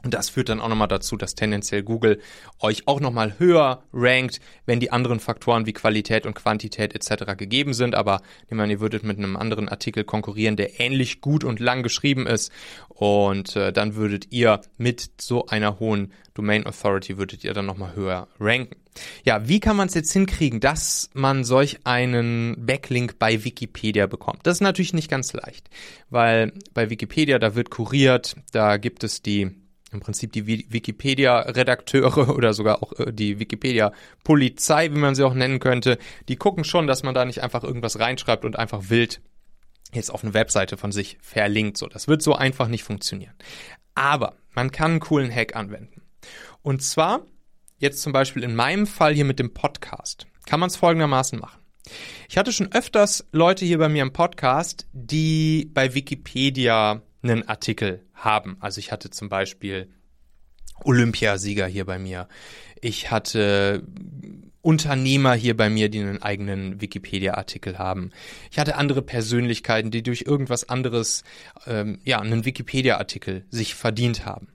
Und 0.04 0.14
das 0.14 0.30
führt 0.30 0.50
dann 0.50 0.62
auch 0.62 0.70
nochmal 0.70 0.88
dazu, 0.88 1.18
dass 1.18 1.36
tendenziell 1.36 1.84
Google 1.84 2.20
euch 2.60 2.88
auch 2.88 3.00
nochmal 3.00 3.40
höher 3.40 3.84
rankt, 3.94 4.40
wenn 4.66 4.80
die 4.80 4.92
anderen 4.92 5.20
Faktoren 5.20 5.66
wie 5.66 5.74
Qualität 5.74 6.26
und 6.26 6.34
Quantität 6.34 6.96
etc. 6.96 7.38
gegeben 7.38 7.74
sind. 7.74 7.96
Aber 7.96 8.22
wir 8.48 8.60
an, 8.60 8.70
ihr 8.70 8.80
würdet 8.80 9.04
mit 9.04 9.18
einem 9.18 9.38
anderen 9.38 9.70
Artikel 9.70 10.04
konkurrieren, 10.04 10.56
der 10.56 10.80
ähnlich 10.80 11.22
gut 11.22 11.44
und 11.44 11.60
lang 11.60 11.84
geschrieben 11.84 12.28
ist. 12.28 12.52
Und 12.90 13.56
äh, 13.56 13.72
dann 13.72 13.96
würdet 13.96 14.28
ihr 14.32 14.62
mit 14.78 15.12
so 15.20 15.48
einer 15.48 15.80
hohen 15.80 16.12
Domain 16.34 16.66
Authority 16.66 17.18
würdet 17.18 17.44
ihr 17.44 17.54
dann 17.54 17.66
nochmal 17.66 17.96
höher 17.96 18.28
ranken. 18.40 18.78
Ja, 19.24 19.48
wie 19.48 19.60
kann 19.60 19.76
man 19.76 19.88
es 19.88 19.94
jetzt 19.94 20.12
hinkriegen, 20.12 20.60
dass 20.60 21.10
man 21.14 21.44
solch 21.44 21.80
einen 21.86 22.56
Backlink 22.66 23.20
bei 23.20 23.44
Wikipedia 23.44 24.08
bekommt? 24.08 24.40
Das 24.44 24.58
ist 24.58 24.62
natürlich 24.62 24.94
nicht 24.94 25.10
ganz 25.10 25.34
leicht, 25.34 25.70
weil 26.10 26.54
bei 26.74 26.90
Wikipedia, 26.90 27.40
da 27.40 27.56
wird 27.56 27.70
kuriert, 27.70 28.36
da 28.52 28.78
gibt 28.78 29.04
es 29.04 29.22
die 29.22 29.61
im 29.91 29.99
Prinzip 29.99 30.32
die 30.32 30.47
Wikipedia-Redakteure 30.47 32.30
oder 32.36 32.54
sogar 32.54 32.82
auch 32.82 32.97
äh, 32.99 33.12
die 33.12 33.39
Wikipedia-Polizei, 33.39 34.91
wie 34.91 34.99
man 34.99 35.15
sie 35.15 35.23
auch 35.23 35.34
nennen 35.34 35.60
könnte, 35.60 35.97
die 36.27 36.38
gucken 36.38 36.63
schon, 36.63 36.88
dass 36.88 37.04
man 37.04 37.13
da 37.13 37.25
nicht 37.25 37.43
einfach 37.43 37.63
irgendwas 37.63 37.99
reinschreibt 37.99 38.45
und 38.45 38.58
einfach 38.58 38.89
wild 38.89 39.21
jetzt 39.93 40.10
auf 40.10 40.23
eine 40.23 40.34
Webseite 40.34 40.77
von 40.77 40.91
sich 40.91 41.17
verlinkt. 41.21 41.77
So, 41.77 41.88
das 41.88 42.08
wird 42.08 42.21
so 42.21 42.34
einfach 42.34 42.67
nicht 42.67 42.84
funktionieren. 42.84 43.34
Aber 43.93 44.38
man 44.51 44.71
kann 44.71 44.91
einen 44.91 44.99
coolen 45.01 45.34
Hack 45.34 45.56
anwenden. 45.56 46.01
Und 46.62 46.82
zwar 46.82 47.25
jetzt 47.77 48.01
zum 48.01 48.13
Beispiel 48.13 48.43
in 48.43 48.56
meinem 48.56 48.88
Fall 48.88 49.13
hier 49.13 49.25
mit 49.25 49.39
dem 49.39 49.54
Podcast 49.54 50.27
kann 50.45 50.60
man 50.60 50.67
es 50.67 50.75
folgendermaßen 50.75 51.39
machen. 51.39 51.60
Ich 52.30 52.38
hatte 52.38 52.51
schon 52.51 52.71
öfters 52.71 53.27
Leute 53.32 53.65
hier 53.65 53.77
bei 53.77 53.89
mir 53.89 54.04
im 54.04 54.13
Podcast, 54.13 54.88
die 54.93 55.69
bei 55.73 55.93
Wikipedia 55.93 57.01
einen 57.24 57.48
Artikel 57.48 58.06
haben. 58.14 58.58
Also 58.60 58.80
ich 58.80 58.92
hatte 58.92 59.10
zum 59.10 59.30
Beispiel 59.30 59.90
Olympiasieger 60.84 61.68
hier 61.68 61.86
bei 61.86 62.00
mir. 62.00 62.28
Ich 62.82 63.12
hatte 63.12 63.84
Unternehmer 64.62 65.34
hier 65.34 65.58
bei 65.58 65.70
mir, 65.70 65.90
die 65.90 66.00
einen 66.00 66.22
eigenen 66.22 66.82
Wikipedia-Artikel 66.82 67.78
haben. 67.78 68.12
Ich 68.52 68.60
hatte 68.60 68.76
andere 68.76 69.02
Persönlichkeiten, 69.02 69.92
die 69.92 70.04
durch 70.04 70.24
irgendwas 70.28 70.70
anderes, 70.70 71.24
ähm, 71.66 72.00
ja, 72.04 72.20
einen 72.20 72.46
Wikipedia-Artikel 72.46 73.46
sich 73.50 73.76
verdient 73.76 74.26
haben. 74.26 74.50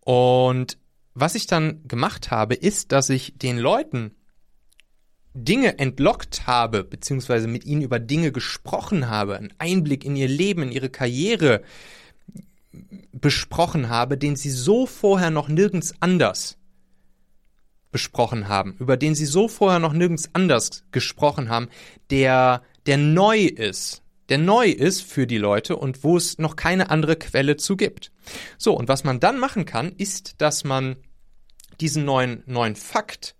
Und 0.00 0.78
was 1.14 1.34
ich 1.34 1.46
dann 1.46 1.86
gemacht 1.88 2.30
habe, 2.30 2.54
ist, 2.54 2.92
dass 2.92 3.10
ich 3.10 3.38
den 3.38 3.58
Leuten 3.58 4.12
Dinge 5.44 5.78
entlockt 5.78 6.46
habe, 6.46 6.84
beziehungsweise 6.84 7.48
mit 7.48 7.64
ihnen 7.64 7.82
über 7.82 7.98
Dinge 7.98 8.32
gesprochen 8.32 9.08
habe, 9.08 9.36
einen 9.36 9.52
Einblick 9.58 10.04
in 10.04 10.16
ihr 10.16 10.28
Leben, 10.28 10.62
in 10.62 10.72
ihre 10.72 10.90
Karriere 10.90 11.62
besprochen 13.12 13.88
habe, 13.88 14.18
den 14.18 14.36
sie 14.36 14.50
so 14.50 14.86
vorher 14.86 15.30
noch 15.30 15.48
nirgends 15.48 15.94
anders 16.00 16.58
besprochen 17.90 18.48
haben, 18.48 18.76
über 18.78 18.96
den 18.96 19.14
sie 19.14 19.26
so 19.26 19.48
vorher 19.48 19.78
noch 19.78 19.92
nirgends 19.92 20.30
anders 20.32 20.84
gesprochen 20.92 21.48
haben, 21.48 21.68
der, 22.10 22.62
der 22.86 22.98
neu 22.98 23.44
ist, 23.44 24.02
der 24.28 24.38
neu 24.38 24.68
ist 24.68 25.02
für 25.02 25.26
die 25.26 25.38
Leute 25.38 25.76
und 25.76 26.04
wo 26.04 26.16
es 26.16 26.38
noch 26.38 26.56
keine 26.56 26.90
andere 26.90 27.16
Quelle 27.16 27.56
zu 27.56 27.76
gibt. 27.76 28.12
So, 28.58 28.76
und 28.76 28.88
was 28.88 29.04
man 29.04 29.20
dann 29.20 29.38
machen 29.38 29.64
kann, 29.64 29.92
ist, 29.96 30.40
dass 30.42 30.64
man 30.64 30.96
diesen 31.80 32.04
neuen, 32.04 32.42
neuen 32.46 32.76
Fakt, 32.76 33.36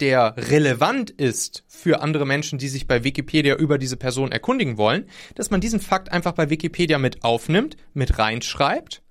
der 0.00 0.34
relevant 0.36 1.10
ist 1.10 1.64
für 1.66 2.00
andere 2.00 2.26
Menschen, 2.26 2.58
die 2.58 2.68
sich 2.68 2.86
bei 2.86 3.04
Wikipedia 3.04 3.56
über 3.56 3.78
diese 3.78 3.96
Person 3.96 4.32
erkundigen 4.32 4.78
wollen, 4.78 5.06
dass 5.34 5.50
man 5.50 5.60
diesen 5.60 5.80
Fakt 5.80 6.12
einfach 6.12 6.32
bei 6.32 6.50
Wikipedia 6.50 6.98
mit 6.98 7.24
aufnimmt, 7.24 7.76
mit 7.94 8.18
reinschreibt 8.18 9.02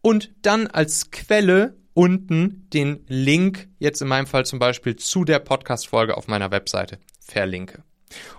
und 0.00 0.32
dann 0.42 0.66
als 0.66 1.10
Quelle 1.10 1.76
unten 1.94 2.68
den 2.72 3.04
Link, 3.06 3.68
jetzt 3.78 4.02
in 4.02 4.08
meinem 4.08 4.26
Fall 4.26 4.46
zum 4.46 4.58
Beispiel 4.58 4.96
zu 4.96 5.24
der 5.24 5.38
Podcast-Folge 5.38 6.16
auf 6.16 6.26
meiner 6.26 6.50
Webseite 6.50 6.98
verlinke. 7.20 7.84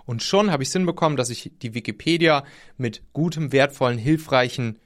Und 0.06 0.24
schon 0.24 0.52
habe 0.52 0.64
ich 0.64 0.70
Sinn 0.70 0.86
bekommen, 0.86 1.18
dass 1.18 1.30
ich 1.30 1.52
die 1.62 1.74
Wikipedia 1.74 2.44
mit 2.78 3.04
gutem, 3.14 3.52
wertvollen, 3.52 3.98
hilfreichen 3.98 4.80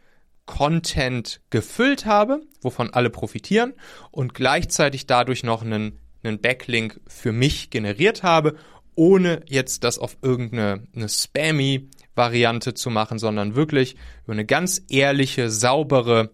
Content 0.46 1.42
gefüllt 1.50 2.06
habe, 2.06 2.42
wovon 2.62 2.94
alle 2.94 3.10
profitieren 3.10 3.74
und 4.12 4.34
gleichzeitig 4.34 5.06
dadurch 5.06 5.44
noch 5.44 5.62
einen, 5.62 6.00
einen 6.28 6.42
Backlink 6.42 7.00
für 7.08 7.32
mich 7.32 7.70
generiert 7.70 8.24
habe, 8.24 8.56
ohne 8.96 9.44
jetzt 9.48 9.84
das 9.84 10.00
auf 10.00 10.18
irgendeine 10.22 10.88
eine 10.96 11.10
spammy 11.10 11.90
Variante 12.16 12.74
zu 12.74 12.90
machen, 12.90 13.20
sondern 13.20 13.56
wirklich 13.56 13.96
über 14.24 14.34
eine 14.34 14.46
ganz 14.46 14.82
ehrliche, 14.90 15.50
saubere 15.52 16.32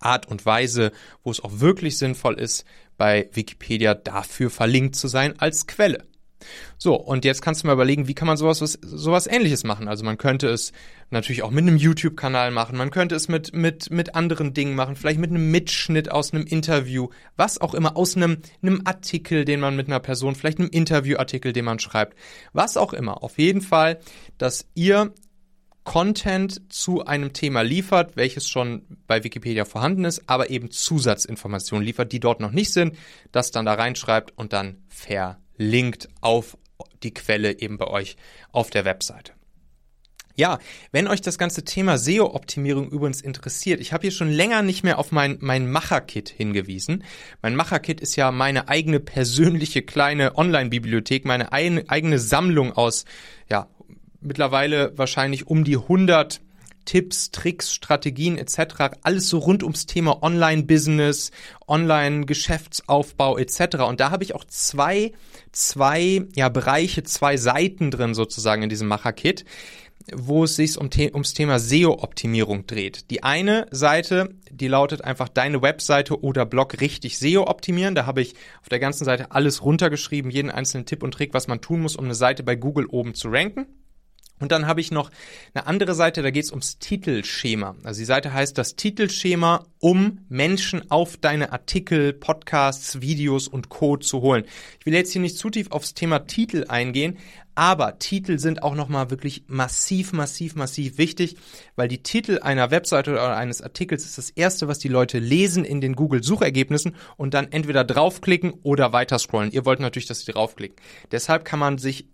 Art 0.00 0.26
und 0.26 0.44
Weise, 0.46 0.92
wo 1.24 1.30
es 1.30 1.40
auch 1.40 1.60
wirklich 1.60 1.98
sinnvoll 1.98 2.38
ist, 2.38 2.64
bei 2.96 3.28
Wikipedia 3.32 3.94
dafür 3.94 4.50
verlinkt 4.50 4.96
zu 4.96 5.08
sein 5.08 5.38
als 5.38 5.66
Quelle. 5.66 6.06
So, 6.76 6.94
und 6.94 7.24
jetzt 7.24 7.42
kannst 7.42 7.62
du 7.62 7.66
mal 7.66 7.72
überlegen, 7.72 8.08
wie 8.08 8.14
kann 8.14 8.28
man 8.28 8.36
sowas, 8.36 8.60
was, 8.60 8.72
sowas 8.82 9.26
ähnliches 9.26 9.64
machen? 9.64 9.88
Also 9.88 10.04
man 10.04 10.18
könnte 10.18 10.48
es 10.48 10.72
natürlich 11.10 11.42
auch 11.42 11.50
mit 11.50 11.62
einem 11.62 11.76
YouTube-Kanal 11.76 12.50
machen, 12.50 12.76
man 12.76 12.90
könnte 12.90 13.14
es 13.14 13.28
mit, 13.28 13.54
mit, 13.54 13.90
mit 13.90 14.14
anderen 14.14 14.54
Dingen 14.54 14.74
machen, 14.74 14.96
vielleicht 14.96 15.18
mit 15.18 15.30
einem 15.30 15.50
Mitschnitt 15.50 16.10
aus 16.10 16.32
einem 16.32 16.44
Interview, 16.44 17.08
was 17.36 17.60
auch 17.60 17.74
immer, 17.74 17.96
aus 17.96 18.16
einem, 18.16 18.38
einem 18.62 18.82
Artikel, 18.84 19.44
den 19.44 19.60
man 19.60 19.76
mit 19.76 19.88
einer 19.88 20.00
Person, 20.00 20.34
vielleicht 20.34 20.58
einem 20.58 20.70
Interviewartikel, 20.70 21.52
den 21.52 21.64
man 21.64 21.78
schreibt, 21.78 22.16
was 22.52 22.76
auch 22.76 22.92
immer. 22.92 23.22
Auf 23.22 23.38
jeden 23.38 23.62
Fall, 23.62 23.98
dass 24.36 24.66
ihr 24.74 25.12
Content 25.88 26.70
zu 26.70 27.06
einem 27.06 27.32
Thema 27.32 27.62
liefert, 27.62 28.14
welches 28.14 28.46
schon 28.46 28.82
bei 29.06 29.24
Wikipedia 29.24 29.64
vorhanden 29.64 30.04
ist, 30.04 30.28
aber 30.28 30.50
eben 30.50 30.70
Zusatzinformationen 30.70 31.82
liefert, 31.82 32.12
die 32.12 32.20
dort 32.20 32.40
noch 32.40 32.50
nicht 32.50 32.74
sind, 32.74 32.94
das 33.32 33.52
dann 33.52 33.64
da 33.64 33.72
reinschreibt 33.72 34.36
und 34.36 34.52
dann 34.52 34.82
ver 34.88 35.38
linkt 35.58 36.08
auf 36.20 36.56
die 37.02 37.12
Quelle 37.12 37.60
eben 37.60 37.76
bei 37.76 37.86
euch 37.86 38.16
auf 38.52 38.70
der 38.70 38.84
Webseite. 38.84 39.32
Ja, 40.38 40.60
wenn 40.92 41.08
euch 41.08 41.20
das 41.20 41.36
ganze 41.36 41.64
Thema 41.64 41.98
SEO-Optimierung 41.98 42.88
übrigens 42.90 43.20
interessiert, 43.20 43.80
ich 43.80 43.92
habe 43.92 44.02
hier 44.02 44.12
schon 44.12 44.30
länger 44.30 44.62
nicht 44.62 44.84
mehr 44.84 45.00
auf 45.00 45.10
mein, 45.10 45.36
mein 45.40 45.68
Macher-Kit 45.68 46.28
hingewiesen. 46.28 47.02
Mein 47.42 47.56
Macher-Kit 47.56 48.00
ist 48.00 48.14
ja 48.14 48.30
meine 48.30 48.68
eigene 48.68 49.00
persönliche 49.00 49.82
kleine 49.82 50.38
Online-Bibliothek, 50.38 51.24
meine 51.24 51.52
ein, 51.52 51.88
eigene 51.88 52.20
Sammlung 52.20 52.72
aus, 52.72 53.04
ja, 53.50 53.68
mittlerweile 54.20 54.96
wahrscheinlich 54.96 55.48
um 55.48 55.64
die 55.64 55.76
100 55.76 56.40
Tipps, 56.88 57.32
Tricks, 57.32 57.70
Strategien 57.70 58.38
etc. 58.38 58.96
Alles 59.02 59.28
so 59.28 59.36
rund 59.36 59.62
ums 59.62 59.84
Thema 59.84 60.22
Online-Business, 60.22 61.32
Online-Geschäftsaufbau 61.66 63.36
etc. 63.36 63.82
Und 63.86 64.00
da 64.00 64.10
habe 64.10 64.24
ich 64.24 64.34
auch 64.34 64.44
zwei, 64.44 65.12
zwei 65.52 66.24
ja, 66.34 66.48
Bereiche, 66.48 67.02
zwei 67.02 67.36
Seiten 67.36 67.90
drin 67.90 68.14
sozusagen 68.14 68.62
in 68.62 68.70
diesem 68.70 68.88
Macher-Kit 68.88 69.44
wo 70.14 70.44
es 70.44 70.56
sich 70.56 70.78
um 70.78 70.88
ums 71.12 71.34
Thema 71.34 71.58
SEO-Optimierung 71.58 72.66
dreht. 72.66 73.10
Die 73.10 73.24
eine 73.24 73.66
Seite, 73.70 74.30
die 74.50 74.68
lautet 74.68 75.04
einfach 75.04 75.28
deine 75.28 75.60
Webseite 75.60 76.22
oder 76.22 76.46
Blog 76.46 76.80
richtig 76.80 77.18
SEO 77.18 77.42
optimieren. 77.42 77.94
Da 77.94 78.06
habe 78.06 78.22
ich 78.22 78.32
auf 78.62 78.70
der 78.70 78.78
ganzen 78.78 79.04
Seite 79.04 79.32
alles 79.32 79.62
runtergeschrieben, 79.62 80.30
jeden 80.30 80.50
einzelnen 80.50 80.86
Tipp 80.86 81.02
und 81.02 81.12
Trick, 81.12 81.34
was 81.34 81.46
man 81.46 81.60
tun 81.60 81.82
muss, 81.82 81.94
um 81.94 82.06
eine 82.06 82.14
Seite 82.14 82.42
bei 82.42 82.56
Google 82.56 82.86
oben 82.86 83.14
zu 83.14 83.28
ranken. 83.28 83.66
Und 84.40 84.52
dann 84.52 84.66
habe 84.66 84.80
ich 84.80 84.90
noch 84.90 85.10
eine 85.54 85.66
andere 85.66 85.94
Seite, 85.94 86.22
da 86.22 86.30
geht 86.30 86.44
es 86.44 86.50
ums 86.50 86.78
Titelschema. 86.78 87.76
Also 87.82 88.00
die 88.00 88.04
Seite 88.04 88.32
heißt 88.32 88.56
das 88.56 88.76
Titelschema, 88.76 89.66
um 89.80 90.20
Menschen 90.28 90.90
auf 90.90 91.16
deine 91.16 91.52
Artikel, 91.52 92.12
Podcasts, 92.12 93.00
Videos 93.00 93.48
und 93.48 93.68
Code 93.68 94.04
zu 94.04 94.20
holen. 94.20 94.44
Ich 94.80 94.86
will 94.86 94.94
jetzt 94.94 95.12
hier 95.12 95.22
nicht 95.22 95.38
zu 95.38 95.50
tief 95.50 95.70
aufs 95.70 95.94
Thema 95.94 96.20
Titel 96.20 96.66
eingehen, 96.68 97.18
aber 97.58 97.98
Titel 97.98 98.38
sind 98.38 98.62
auch 98.62 98.76
nochmal 98.76 99.10
wirklich 99.10 99.42
massiv, 99.48 100.12
massiv, 100.12 100.54
massiv 100.54 100.96
wichtig, 100.96 101.36
weil 101.74 101.88
die 101.88 102.04
Titel 102.04 102.38
einer 102.40 102.70
Webseite 102.70 103.10
oder 103.10 103.36
eines 103.36 103.62
Artikels 103.62 104.04
ist 104.04 104.16
das 104.16 104.30
erste, 104.30 104.68
was 104.68 104.78
die 104.78 104.86
Leute 104.86 105.18
lesen 105.18 105.64
in 105.64 105.80
den 105.80 105.96
Google-Suchergebnissen 105.96 106.94
und 107.16 107.34
dann 107.34 107.50
entweder 107.50 107.82
draufklicken 107.82 108.52
oder 108.62 108.92
weiter 108.92 109.18
scrollen. 109.18 109.50
Ihr 109.50 109.64
wollt 109.64 109.80
natürlich, 109.80 110.06
dass 110.06 110.20
sie 110.20 110.30
draufklicken. 110.30 110.76
Deshalb 111.10 111.44
kann 111.44 111.58
man 111.58 111.78
sich 111.78 112.06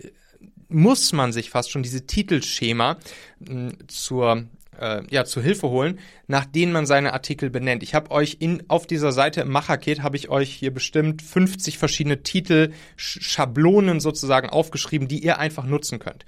muss 0.68 1.12
man 1.12 1.32
sich 1.32 1.50
fast 1.50 1.70
schon 1.70 1.82
diese 1.82 2.06
Titelschema 2.06 2.98
mh, 3.40 3.72
zur 3.88 4.44
äh, 4.80 5.02
ja, 5.10 5.24
zur 5.24 5.42
Hilfe 5.42 5.68
holen, 5.68 5.98
nach 6.26 6.44
denen 6.44 6.72
man 6.72 6.86
seine 6.86 7.12
Artikel 7.12 7.50
benennt. 7.50 7.82
Ich 7.82 7.94
habe 7.94 8.10
euch 8.10 8.38
in, 8.40 8.64
auf 8.68 8.86
dieser 8.86 9.12
Seite 9.12 9.42
im 9.42 9.50
Macherkit 9.50 10.02
habe 10.02 10.16
ich 10.16 10.28
euch 10.28 10.52
hier 10.52 10.72
bestimmt 10.72 11.22
50 11.22 11.78
verschiedene 11.78 12.22
Titel, 12.22 12.72
Schablonen 12.96 14.00
sozusagen 14.00 14.50
aufgeschrieben, 14.50 15.08
die 15.08 15.22
ihr 15.22 15.38
einfach 15.38 15.64
nutzen 15.64 15.98
könnt. 15.98 16.24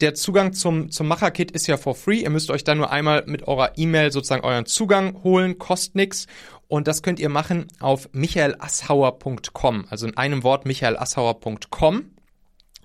Der 0.00 0.14
Zugang 0.14 0.52
zum, 0.52 0.90
zum 0.90 1.06
Macherkit 1.06 1.52
ist 1.52 1.66
ja 1.66 1.76
for 1.76 1.94
free. 1.94 2.20
Ihr 2.20 2.30
müsst 2.30 2.50
euch 2.50 2.64
dann 2.64 2.78
nur 2.78 2.90
einmal 2.90 3.24
mit 3.26 3.46
eurer 3.46 3.72
E-Mail 3.76 4.10
sozusagen 4.10 4.44
euren 4.44 4.66
Zugang 4.66 5.22
holen, 5.22 5.58
kostet 5.58 5.94
nix. 5.94 6.26
Und 6.66 6.88
das 6.88 7.02
könnt 7.02 7.20
ihr 7.20 7.28
machen 7.28 7.68
auf 7.78 8.08
michaelassauer.com. 8.12 9.86
Also 9.90 10.08
in 10.08 10.16
einem 10.16 10.42
Wort 10.42 10.66
michaelassauer.com 10.66 12.13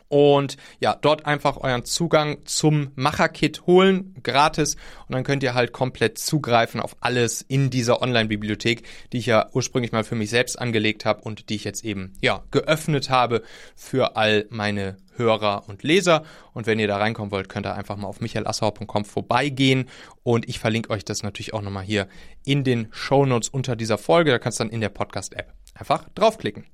und 0.09 0.57
ja, 0.79 0.95
dort 0.95 1.25
einfach 1.25 1.57
euren 1.57 1.85
Zugang 1.85 2.39
zum 2.45 2.91
Macher-Kit 2.95 3.65
holen, 3.65 4.15
gratis 4.21 4.75
und 5.07 5.15
dann 5.15 5.23
könnt 5.23 5.43
ihr 5.43 5.53
halt 5.53 5.71
komplett 5.71 6.17
zugreifen 6.17 6.81
auf 6.81 6.97
alles 6.99 7.41
in 7.41 7.69
dieser 7.69 8.01
Online-Bibliothek, 8.01 8.83
die 9.13 9.19
ich 9.19 9.27
ja 9.27 9.47
ursprünglich 9.53 9.91
mal 9.91 10.03
für 10.03 10.15
mich 10.15 10.29
selbst 10.29 10.59
angelegt 10.59 11.05
habe 11.05 11.21
und 11.21 11.49
die 11.49 11.55
ich 11.55 11.63
jetzt 11.63 11.85
eben 11.85 12.13
ja 12.21 12.43
geöffnet 12.51 13.09
habe 13.09 13.43
für 13.75 14.17
all 14.17 14.45
meine 14.49 14.97
Hörer 15.19 15.67
und 15.67 15.83
Leser. 15.83 16.23
Und 16.53 16.65
wenn 16.65 16.79
ihr 16.79 16.87
da 16.87 16.97
reinkommen 16.97 17.31
wollt, 17.31 17.49
könnt 17.49 17.67
ihr 17.67 17.75
einfach 17.75 17.97
mal 17.97 18.07
auf 18.07 18.21
michaelassauer.com 18.21 19.05
vorbeigehen. 19.05 19.87
Und 20.23 20.49
ich 20.49 20.59
verlinke 20.59 20.89
euch 20.89 21.05
das 21.05 21.21
natürlich 21.21 21.53
auch 21.53 21.61
nochmal 21.61 21.83
hier 21.83 22.07
in 22.45 22.63
den 22.63 22.87
Show 22.91 23.25
Notes 23.25 23.49
unter 23.49 23.75
dieser 23.75 23.97
Folge. 23.97 24.31
Da 24.31 24.39
kannst 24.39 24.59
du 24.59 24.63
dann 24.63 24.73
in 24.73 24.81
der 24.81 24.89
Podcast-App 24.89 25.53
einfach 25.75 26.09
draufklicken. 26.15 26.65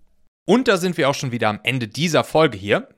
Und 0.46 0.68
da 0.68 0.78
sind 0.78 0.98
wir 0.98 1.10
auch 1.10 1.16
schon 1.16 1.32
wieder 1.32 1.50
am 1.50 1.60
Ende 1.64 1.88
dieser 1.88 2.24
Folge 2.24 2.58
hier. 2.58 2.88